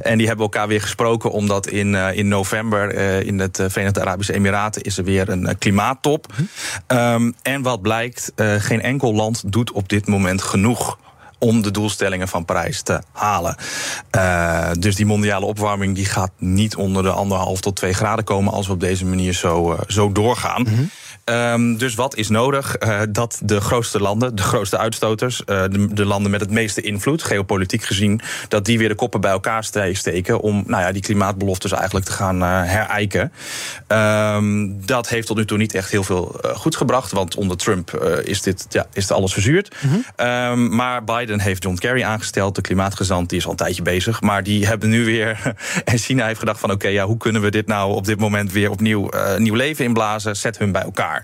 [0.00, 3.66] En die hebben elkaar weer gesproken omdat in, uh, in november uh, in het uh,
[3.68, 6.32] Verenigde Arabische Emiraten is er weer een klimaattop.
[6.86, 10.98] Um, en wat blijkt, geen enkel land doet op dit moment genoeg
[11.38, 13.56] om de doelstellingen van Parijs te halen.
[14.78, 18.66] Dus die mondiale opwarming die gaat niet onder de anderhalf tot twee graden komen als
[18.66, 20.66] we op deze manier zo, zo doorgaan.
[20.66, 20.90] -hmm.
[21.30, 22.76] Um, dus wat is nodig?
[22.78, 26.80] Uh, dat de grootste landen, de grootste uitstoters, uh, de, de, landen met het meeste
[26.80, 31.02] invloed, geopolitiek gezien, dat die weer de koppen bij elkaar steken om nou ja, die
[31.02, 33.32] klimaatbeloftes eigenlijk te gaan uh, herijken.
[33.88, 37.94] Um, dat heeft tot nu toe niet echt heel veel goed gebracht, want onder Trump
[38.24, 39.76] is, dit, ja, is alles verzuurd.
[39.82, 40.26] Mm -hmm.
[40.26, 44.20] um, maar Biden heeft John Kerry aangesteld, de klimaatgezant, die is al een tijdje bezig.
[44.20, 45.54] Maar die hebben nu weer.
[45.84, 48.18] en China heeft gedacht van oké, okay, ja, hoe kunnen we dit nou op dit
[48.18, 50.36] moment weer opnieuw nieuw leven inblazen?
[50.36, 51.15] Zet hun bij elkaar.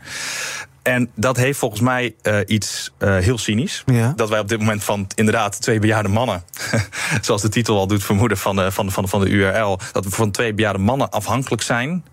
[0.83, 3.83] En dat heeft volgens mij uh, iets uh, heel cynisch.
[3.87, 4.13] Ja.
[4.17, 6.45] Dat wij op dit moment van inderdaad twee bejaarde mannen,
[7.21, 10.11] zoals de titel al doet vermoeden van de, van, van, van de URL, dat we
[10.11, 12.05] van twee bejaarde mannen afhankelijk zijn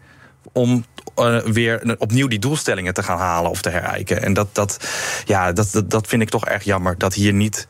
[0.51, 0.85] om
[1.17, 4.21] uh, weer opnieuw die doelstellingen te gaan halen of te herijken.
[4.21, 4.89] En dat, dat,
[5.25, 6.97] ja, dat, dat, dat vind ik toch erg jammer.
[6.97, 7.67] Dat hier niet.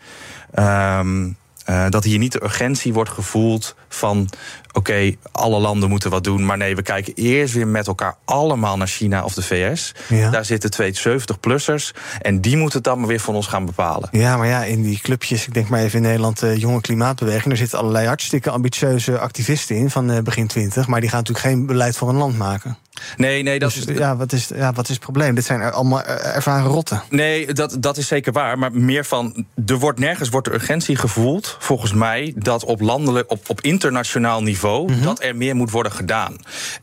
[0.55, 1.37] Um,
[1.69, 4.29] uh, dat hier niet de urgentie wordt gevoeld van
[4.67, 6.45] oké, okay, alle landen moeten wat doen.
[6.45, 9.95] Maar nee, we kijken eerst weer met elkaar allemaal naar China of de VS.
[10.07, 10.29] Ja.
[10.29, 11.91] Daar zitten twee 70-plussers.
[12.21, 14.09] En die moeten het dan maar weer van ons gaan bepalen.
[14.11, 16.81] Ja, maar ja, in die clubjes, ik denk maar even in Nederland, de uh, jonge
[16.81, 20.87] klimaatbeweging, daar zitten allerlei hartstikke ambitieuze activisten in van uh, begin 20.
[20.87, 22.77] Maar die gaan natuurlijk geen beleid voor een land maken.
[23.17, 23.97] Nee, nee, dat dus, is.
[23.97, 25.35] Ja, wat is, ja, wat is het probleem?
[25.35, 27.01] Dit zijn allemaal ervaren rotten.
[27.09, 28.59] Nee, dat, dat is zeker waar.
[28.59, 29.45] Maar meer van.
[29.67, 34.43] Er wordt nergens wordt de urgentie gevoeld, volgens mij, dat op landelijk, op, op internationaal
[34.43, 34.91] niveau, Mhm.
[34.91, 35.05] mm -hmm.
[35.05, 36.35] dat er meer moet worden gedaan.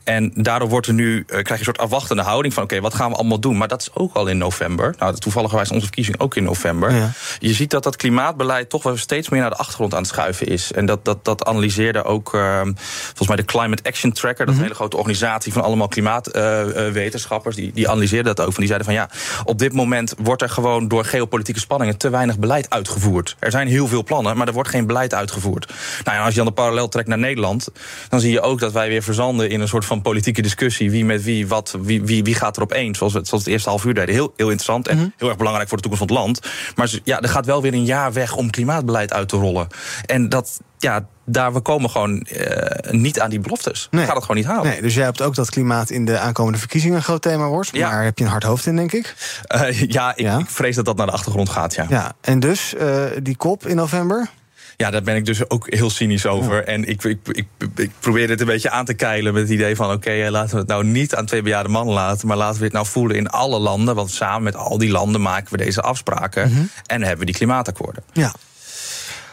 [0.03, 2.89] En daardoor wordt er nu, uh, krijg je een soort afwachtende houding van: oké, okay,
[2.89, 3.57] wat gaan we allemaal doen?
[3.57, 4.95] Maar dat is ook al in november.
[4.99, 6.91] Nou, toevallig is onze verkiezing ook in november.
[6.95, 7.11] Ja.
[7.39, 10.47] Je ziet dat dat klimaatbeleid toch wel steeds meer naar de achtergrond aan het schuiven
[10.47, 10.71] is.
[10.71, 12.61] En dat, dat, dat analyseerde ook, uh,
[13.05, 14.57] volgens mij, de Climate Action Tracker, dat is Mhm.
[14.59, 16.06] een hele grote organisatie van allemaal klimaat.
[16.07, 18.53] Uh, wetenschappers, die, die analyseerden dat ook.
[18.53, 19.09] Van die zeiden van ja,
[19.43, 23.35] op dit moment wordt er gewoon door geopolitieke spanningen te weinig beleid uitgevoerd.
[23.39, 25.73] Er zijn heel veel plannen, maar er wordt geen beleid uitgevoerd.
[26.03, 27.67] Nou ja, als je dan de parallel trekt naar Nederland,
[28.09, 30.91] dan zie je ook dat wij weer verzanden in een soort van politieke discussie.
[30.91, 32.97] Wie met wie, wat, wie, wie, wie gaat erop eens?
[32.97, 34.13] Zoals we zoals het eerste half uur deden.
[34.13, 35.05] Heel, heel interessant en Mhm.
[35.05, 35.13] mm -hmm.
[35.17, 36.41] heel erg belangrijk voor de toekomst van het land.
[36.75, 39.67] Maar ja, er gaat wel weer een jaar weg om klimaatbeleid uit te rollen.
[40.05, 43.87] En dat, ja, daar we komen gewoon uh, niet aan die beloftes.
[43.91, 44.01] Nee.
[44.01, 44.71] We gaan het gewoon niet halen.
[44.71, 47.69] Nee, dus jij hebt ook dat klimaat in de aankomende verkiezingen een groot thema wordt.
[47.71, 47.89] Ja.
[47.89, 49.15] Maar heb je een hard hoofd in, denk ik?
[49.55, 51.85] Uh, ja, ik, ja, ik, vrees dat dat naar de achtergrond gaat, ja.
[51.89, 54.29] Ja, en dus uh, die kop in november?
[54.77, 56.55] Ja, daar ben ik dus ook heel cynisch over.
[56.55, 56.61] Ja.
[56.61, 59.75] En ik, ik, ik, ik, probeer het een beetje aan te keilen met het idee
[59.75, 59.85] van...
[59.85, 62.27] oké, okay, laten we het nou niet aan twee bejaarde mannen laten...
[62.27, 63.95] maar laten we het nou voelen in alle landen.
[63.95, 66.49] Want samen met al die landen maken we deze afspraken...
[66.49, 66.69] Mm -hmm.
[66.85, 68.03] en hebben we die klimaatakkoorden.
[68.13, 68.33] Ja.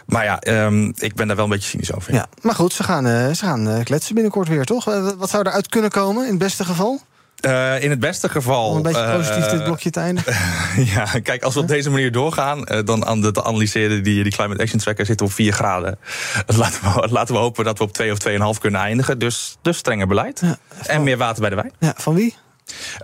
[0.07, 2.13] Maar ja, um, ik ben daar wel een beetje cynisch over.
[2.13, 4.85] Ja, maar goed, ze gaan, uh, ze gaan uh, kletsen binnenkort weer, toch?
[5.19, 7.01] Wat zou eruit kunnen komen in het beste geval?
[7.47, 8.69] Uh, in het beste geval.
[8.69, 10.35] Om een beetje positief dit blokje te eindigen.
[10.95, 14.23] ja, kijk, als we op deze manier doorgaan, uh, dan aan de te analyseren die,
[14.23, 15.99] die Climate Action Tracker zitten op 4 graden.
[16.57, 18.19] Laten we, laten we hopen dat we op 2 of
[18.57, 19.19] 2,5 kunnen eindigen.
[19.19, 20.41] Dus, dus strenger beleid.
[20.41, 21.73] Ja, en meer water bij de wijn.
[21.79, 22.37] Ja, van wie?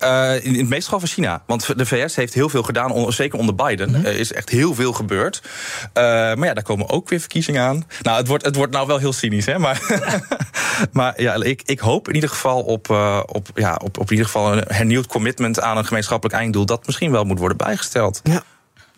[0.02, 1.42] Uh, in, in, het meest geval van China.
[1.46, 3.94] Want de VS heeft heel veel gedaan, on, zeker onder Biden.
[3.94, 4.14] Er mm -hmm.
[4.14, 5.42] is echt heel veel gebeurd.
[5.42, 7.86] Uh, maar ja, daar komen ook weer verkiezingen aan.
[8.02, 9.58] Nou, het wordt, het wordt nou wel heel cynisch, hè?
[9.58, 9.82] Maar,
[10.92, 12.90] maar ja, ik, ik hoop in ieder geval op,
[13.26, 16.66] op, ja, op, op in ieder geval een hernieuwd commitment aan een gemeenschappelijk einddoel.
[16.66, 18.20] Dat misschien wel moet worden bijgesteld.
[18.22, 18.42] Ja.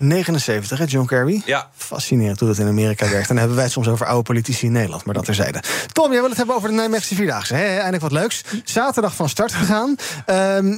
[0.02, 1.42] 79, hè, John Kerry?
[1.44, 1.68] Ja.
[1.76, 3.20] Fascinerend hoe dat in Amerika werkt.
[3.20, 5.62] En dan hebben wij het soms over oude politici in Nederland, maar dat terzijde.
[5.92, 7.54] Tom, jij wil het hebben over de Nijmeegse Vierdaagse.
[7.54, 7.64] Hè?
[7.64, 8.44] Eindelijk wat leuks.
[8.64, 9.88] Zaterdag van start gegaan.
[9.88, 9.96] Um,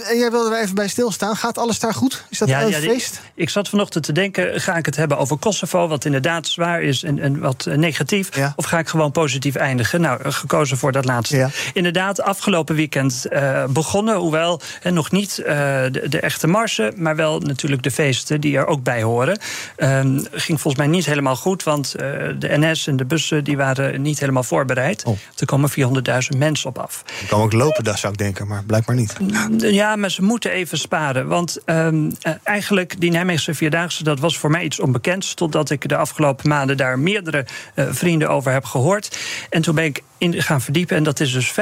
[0.01, 1.37] en jij wilde er even bij stilstaan.
[1.37, 2.25] Gaat alles daar goed?
[2.31, 3.20] Is dat ja, een ja, feest?
[3.35, 5.89] Ik zat vanochtend te denken, ga ik het hebben over Kosovo...
[5.89, 8.37] wat inderdaad zwaar is en, en wat negatief...
[8.37, 8.53] Ja.
[8.57, 10.01] of ga ik gewoon positief eindigen?
[10.01, 11.37] Nou, gekozen voor dat laatste.
[11.37, 11.51] Ja.
[11.72, 14.16] Inderdaad, afgelopen weekend uh, begonnen...
[14.16, 16.93] hoewel uh, nog niet de, de, echte marsen...
[16.97, 19.13] maar wel natuurlijk de feesten die er ook bij horen...
[19.22, 22.02] Um, ging volgens mij niet helemaal goed, want uh,
[22.38, 25.04] de NS en de bussen die waren niet helemaal voorbereid.
[25.04, 25.18] Oh.
[25.36, 27.02] Er komen 400.000 mensen op af.
[27.18, 29.16] Die kan ook lopen, dat zou ik denken, maar blijkbaar niet.
[29.58, 31.26] Ja, maar ze moeten even sparen.
[31.26, 32.12] Want um,
[32.42, 35.34] eigenlijk, die Nijmeegse Vierdaagse, dat was voor mij iets onbekends.
[35.34, 39.18] Totdat ik de afgelopen maanden daar meerdere uh, vrienden over heb gehoord.
[39.50, 40.96] En toen ben ik in gaan verdiepen.
[40.96, 41.52] En dat is dus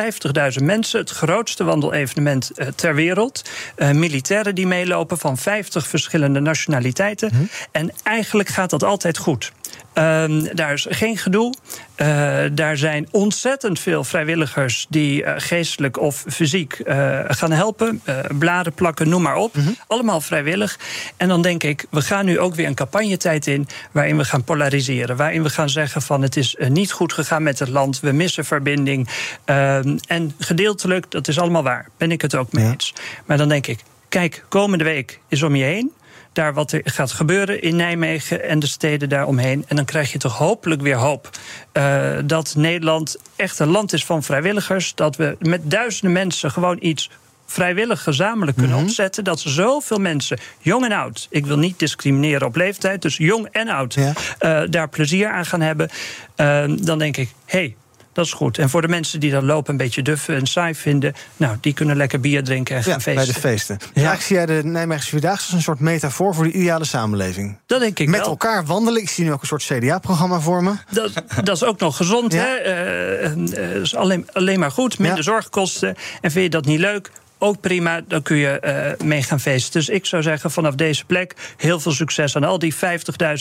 [0.59, 1.01] 50.000 mensen.
[1.01, 3.43] Het grootste wandelevenement ter wereld.
[3.77, 7.32] Uh, militairen die meelopen van 50 verschillende nationaliteiten.
[7.33, 7.41] Mhm.
[7.43, 7.47] Hm.
[7.71, 9.53] En eigenlijk gaat dat altijd goed.
[9.95, 11.55] Um, daar is geen gedoe.
[11.97, 18.03] Uh, daar zijn ontzettend veel vrijwilligers die uh, geestelijk of fysiek uh, gaan helpen.
[18.39, 19.53] bladen plakken, noem maar op.
[19.55, 19.61] Mhm.
[19.61, 19.77] Mm -hmm.
[19.87, 20.79] Allemaal vrijwillig.
[21.17, 23.67] En dan denk ik, we gaan nu ook weer een campagnetijd in...
[23.91, 25.17] waarin we gaan polariseren.
[25.17, 28.01] Waarin we gaan zeggen van het is niet goed gegaan met het land.
[28.01, 29.09] We missen verbinding.
[29.45, 31.89] Um, en gedeeltelijk, dat is allemaal waar.
[31.97, 32.93] Ben ik het ook mee eens.
[32.95, 33.03] Ja.
[33.27, 35.93] Maar dan denk ik, kijk, komende week is om je heen
[36.33, 39.65] daar wat er gaat gebeuren in Nijmegen en de steden daaromheen.
[39.69, 41.31] En dan krijg je toch hopelijk weer hoop
[41.73, 44.95] uh, dat Nederland echt een land is van vrijwilligers.
[44.95, 47.11] Dat we met duizenden mensen gewoon iets
[47.47, 48.85] vrijwillig gezamenlijk kunnen Mhm.
[48.87, 49.25] opzetten.
[49.25, 53.69] Dat zoveel mensen, jong en oud, ik wil niet discrimineren op leeftijd, dus jong en
[53.69, 54.13] oud, Ja.
[54.41, 55.89] uh, daar plezier aan gaan hebben.
[56.37, 57.77] Uh, dan denk ik, hé, hey,
[58.13, 58.59] dat is goed.
[58.59, 61.13] En voor de mensen die dat lopen een beetje duffen en saai vinden...
[61.37, 63.25] nou, die kunnen lekker bier drinken en gaan Ja, feesten.
[63.25, 63.79] bij de feesten.
[63.79, 67.59] Dus eigenlijk zie jij de Nijmeegse Vierdaagse als een soort metafoor voor de ideale samenleving.
[67.67, 68.29] Dat denk ik Met wel.
[68.29, 69.03] elkaar wandelen.
[69.03, 70.73] Ik zie nu ook een soort CDA-programma voor me.
[70.91, 72.45] Dat, dat is ook nog gezond, Ja.
[72.45, 73.27] hè?
[73.37, 74.99] Uh, uh, is alleen, alleen maar goed.
[74.99, 75.23] Minder Ja.
[75.23, 75.95] zorgkosten.
[76.21, 77.11] En vind je dat niet leuk?
[77.45, 78.01] ook prima.
[78.09, 79.73] Dan kun je uh, mee gaan feesten.
[79.73, 82.75] Dus ik zou zeggen, vanaf deze plek heel veel succes aan al die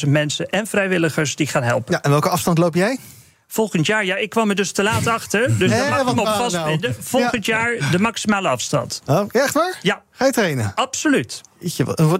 [0.04, 1.94] 50.000 mensen en vrijwilligers die gaan helpen.
[1.94, 2.98] Ja, en welke afstand loop jij?
[3.54, 5.58] Volgend jaar, ja, ik kwam er dus te laat achter.
[5.58, 6.90] Dus daar mag ik me op vastbinden.
[6.90, 7.04] Nou.
[7.04, 9.02] Volgend jaar de maximale afstand.
[9.06, 9.78] Oh, echt waar?
[9.82, 10.02] Ja.
[10.12, 10.72] Ga je trainen?
[10.76, 11.42] Absoluut.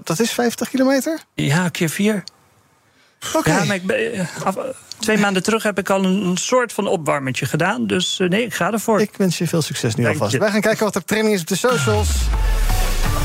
[0.02, 1.20] Dat is 50 kilometer?
[1.34, 2.24] Ja, keer vier.
[3.34, 3.50] Oké.
[3.50, 4.56] Ja, maar ik ben, af,
[4.98, 7.86] twee maanden terug heb ik al een, soort van opwarmertje gedaan.
[7.86, 9.00] Dus uh, nee, ik ga ervoor.
[9.00, 10.36] Ik wens je veel succes nu alvast.
[10.36, 12.08] Wij gaan kijken wat er training is op de socials.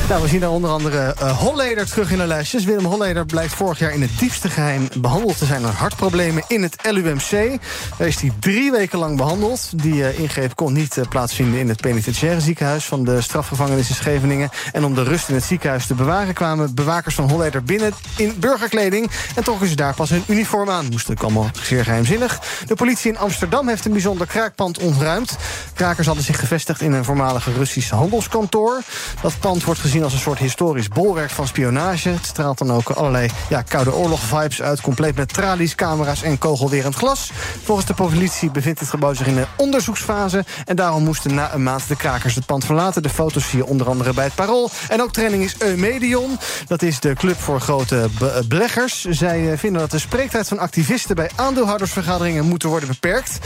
[0.08, 2.64] Nou, we zien daar onder andere uh, Holleder terug in de lijstjes.
[2.64, 6.62] Willem Holleder blijkt vorig jaar in het diepste geheim behandeld te zijn aan hartproblemen in
[6.62, 7.60] het LUMC.
[7.98, 9.82] Daar is hij drie weken lang behandeld.
[9.82, 13.94] Die uh, ingreep kon niet uh, plaatsvinden in het penitentiaire ziekenhuis van de strafgevangenis in
[13.94, 14.50] Scheveningen.
[14.72, 18.34] En om de rust in het ziekenhuis te bewaren kwamen bewakers van Holleder binnen in
[18.38, 19.10] burgerkleding.
[19.34, 20.86] En trokken ze daar pas hun uniform aan.
[20.90, 22.40] Moest ook allemaal zeer geheimzinnig.
[22.66, 25.36] De politie in Amsterdam heeft een bijzonder kraakpand ontruimd.
[25.74, 28.82] Krakers hadden zich gevestigd in een voormalige Russisch handelskantoor.
[29.22, 32.08] Dat pand wordt gezien als een soort historisch bolwerk van spionage.
[32.08, 34.80] Het straalt dan ook allerlei ja, koude oorlog-vibes uit...
[34.80, 37.30] compleet met tralies, camera's en kogelwerend glas.
[37.62, 40.44] Volgens de politie bevindt het gebouw zich in een onderzoeksfase...
[40.64, 43.02] en daarom moesten na een maand de krakers het pand verlaten.
[43.02, 44.70] De foto's zie je onder andere bij het Parool.
[44.88, 46.38] En ook training is Eumedion.
[46.66, 48.08] Dat is de club voor grote
[48.48, 49.04] beleggers.
[49.04, 51.16] Zij eh, vinden dat de spreektijd van activisten...
[51.16, 53.38] bij aandeelhoudersvergaderingen moeten worden beperkt.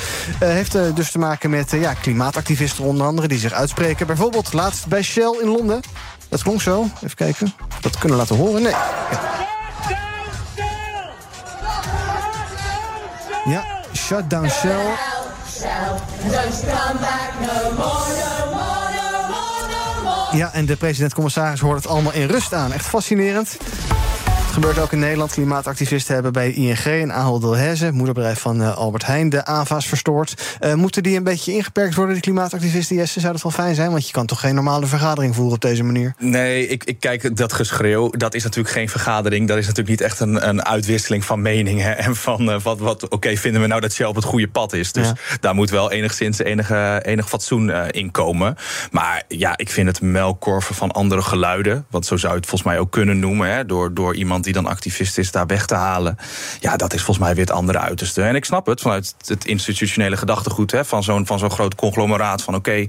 [0.43, 3.29] Uh, heeft dus te maken met ja, klimaatactivisten onder andere...
[3.29, 4.07] die zich uitspreken.
[4.07, 5.81] Bijvoorbeeld laatst bij Shell in Londen.
[6.33, 6.87] Dat klonk zo.
[7.03, 7.53] Even kijken.
[7.81, 8.63] Dat kunnen laten horen.
[8.63, 8.75] Nee.
[13.45, 14.95] Ja, shut down Shell.
[20.33, 22.73] Ja, en de president-commissaris hoort het allemaal in rust aan.
[22.73, 23.57] Echt fascinerend
[24.63, 25.33] gebeurt ook in Nederland.
[25.33, 27.93] Klimaatactivisten hebben bij ING en Ahold Delhaize...
[27.93, 30.59] moederbedrijf van uh, Albert Heijn, de AVA's verstoord.
[30.61, 32.97] Uh, moeten die een beetje ingeperkt worden, die klimaatactivisten?
[32.97, 33.91] Jesse, zou dat wel fijn zijn?
[33.91, 36.15] Want je kan toch geen normale vergadering voeren op deze manier?
[36.19, 39.49] Nee, ik, ik kijk, dat geschreeuw, dat is natuurlijk geen vergadering.
[39.49, 41.99] Dat is natuurlijk niet echt een, een uitwisseling van meningen...
[41.99, 44.73] en van uh, wat, wat oké, vinden we nou dat Shell op het goede pad
[44.73, 44.93] is.
[44.93, 45.15] Dus ja.
[45.41, 48.57] daar moet wel enigszins enige, enig fatsoen in komen.
[48.91, 51.87] Maar ja, ik vind het melkkorven van andere geluiden...
[51.91, 53.55] want zo zou je het volgens mij ook kunnen noemen...
[53.55, 56.17] Hè, door, door iemand die dan activist is, daar weg te halen.
[56.61, 58.23] Ja, dat is volgens mij weer het andere uiterste.
[58.23, 62.43] En ik snap het vanuit het institutionele gedachtegoed hè, van zo'n zo'n groot conglomeraat.
[62.43, 62.87] Van oké,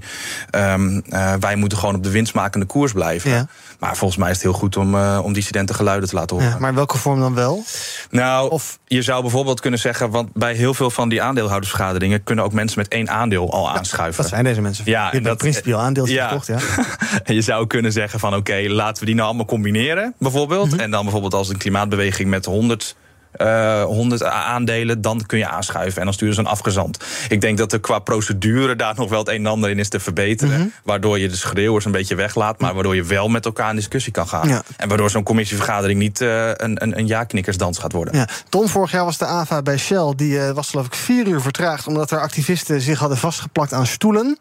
[0.50, 3.30] um, uh, wij moeten gewoon op de winstmakende koers blijven.
[3.30, 3.46] Ja.
[3.84, 6.52] Maar volgens mij is het heel goed om, uh, om dissidente geluiden te laten horen.
[6.52, 7.62] Ja, maar in welke vorm dan wel?
[8.10, 8.78] Nou, of...
[8.86, 10.10] je zou bijvoorbeeld kunnen zeggen...
[10.10, 12.22] want bij heel veel van die aandeelhoudersvergaderingen...
[12.22, 14.22] kunnen ook mensen met één aandeel al ja, aanschuiven.
[14.22, 14.84] Dat zijn deze mensen.
[14.86, 16.28] Ja, en dat principieel aandeel ja.
[16.28, 16.58] gekocht, ja.
[17.24, 18.28] en je zou kunnen zeggen van...
[18.34, 20.66] oké, okay, laten we die nou allemaal combineren, bijvoorbeeld.
[20.66, 20.80] Mm -hmm.
[20.80, 22.96] En dan bijvoorbeeld als een klimaatbeweging met 100
[23.38, 25.98] uh, 100 aandelen, dan kun je aanschuiven.
[25.98, 27.04] En dan sturen ze een afgezant.
[27.28, 29.88] Ik denk dat er qua procedure daar nog wel het een en ander in is
[29.88, 30.54] te verbeteren.
[30.54, 30.72] Mm -hmm.
[30.82, 34.12] Waardoor je de schreeuwers een beetje weglaat, maar waardoor je wel met elkaar in discussie
[34.12, 34.48] kan gaan.
[34.48, 34.62] Ja.
[34.76, 38.16] En waardoor zo'n commissievergadering niet uh, een, een, een ja-knikkersdans gaat worden.
[38.16, 38.28] Ja.
[38.48, 41.40] Tom, vorig jaar was de AVA bij Shell, die uh, was geloof ik vier uur
[41.40, 44.38] vertraagd, omdat er activisten zich hadden vastgeplakt aan stoelen.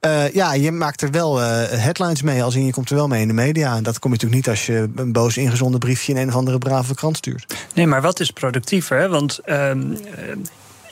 [0.00, 3.20] Uh, ja, je maakt er wel headlines mee, als in je komt er wel mee
[3.20, 3.76] in de media.
[3.76, 6.34] En dat kom je natuurlijk niet als je een boos ingezonden briefje in een of
[6.34, 7.54] andere brave krant stuurt.
[7.74, 8.98] Nee, maar wat is productiever.
[8.98, 9.08] Hè?
[9.08, 9.72] Want uh,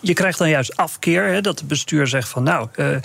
[0.01, 1.25] je krijgt dan juist afkeer.
[1.25, 2.69] Hè, dat het bestuur zegt van nou.
[2.77, 2.97] Uh,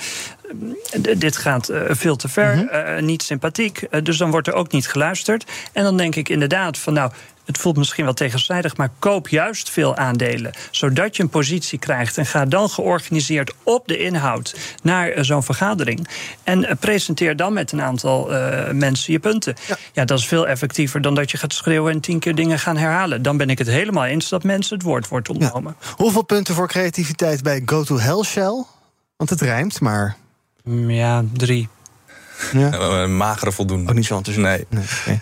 [1.18, 3.88] dit gaat uh, veel te ver, uh, niet sympathiek.
[4.04, 5.46] Dus dan wordt er ook niet geluisterd.
[5.72, 7.12] En dan denk ik inderdaad van nou,
[7.46, 10.54] het voelt misschien wel tegenstrijdig, maar koop juist veel aandelen.
[10.72, 16.08] Zodat je een positie krijgt en ga dan georganiseerd op de inhoud naar zo'n vergadering.
[16.44, 18.28] En presenteer dan met een aantal
[18.74, 19.56] mensen je punten.
[19.68, 19.78] Ja.
[19.94, 20.06] ja.
[20.06, 23.22] dat is veel effectiever dan dat je gaat schreeuwen en tien keer dingen gaan herhalen.
[23.22, 25.76] Dan ben ik het helemaal eens dat mensen het woord wordt ontnomen.
[25.80, 25.88] Ja.
[25.96, 28.64] Hoeveel punten voor creativiteit bij Go to Hell Shell?
[29.18, 30.16] Want het rijmt, maar.
[30.88, 31.70] Ja, drie.
[32.54, 32.74] Ja.
[32.74, 33.90] Een magere voldoende.
[33.90, 34.48] Ook niet zo enthousiast.
[34.48, 34.66] Nee.
[34.70, 35.20] nee okay.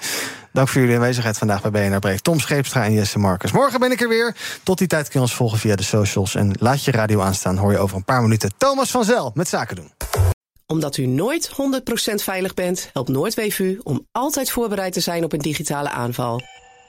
[0.54, 2.22] Dank voor jullie aanwezigheid vandaag bij BNR.
[2.22, 3.52] Tom Scheepstra en Jesse Marcus.
[3.52, 4.36] Morgen ben ik er weer.
[4.64, 6.36] Tot die tijd kun je ons volgen via de socials.
[6.36, 9.48] En laat je radio aanstaan, hoor je over een paar minuten Thomas van Zel met
[9.48, 9.92] Zaken doen.
[10.66, 11.52] Omdat u nooit
[12.12, 16.42] 100% veilig bent, helpt Noordweef u om altijd voorbereid te zijn op een digitale aanval.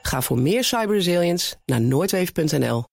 [0.03, 2.85] Ga voor meer cyberresilience naar noordweef.nl.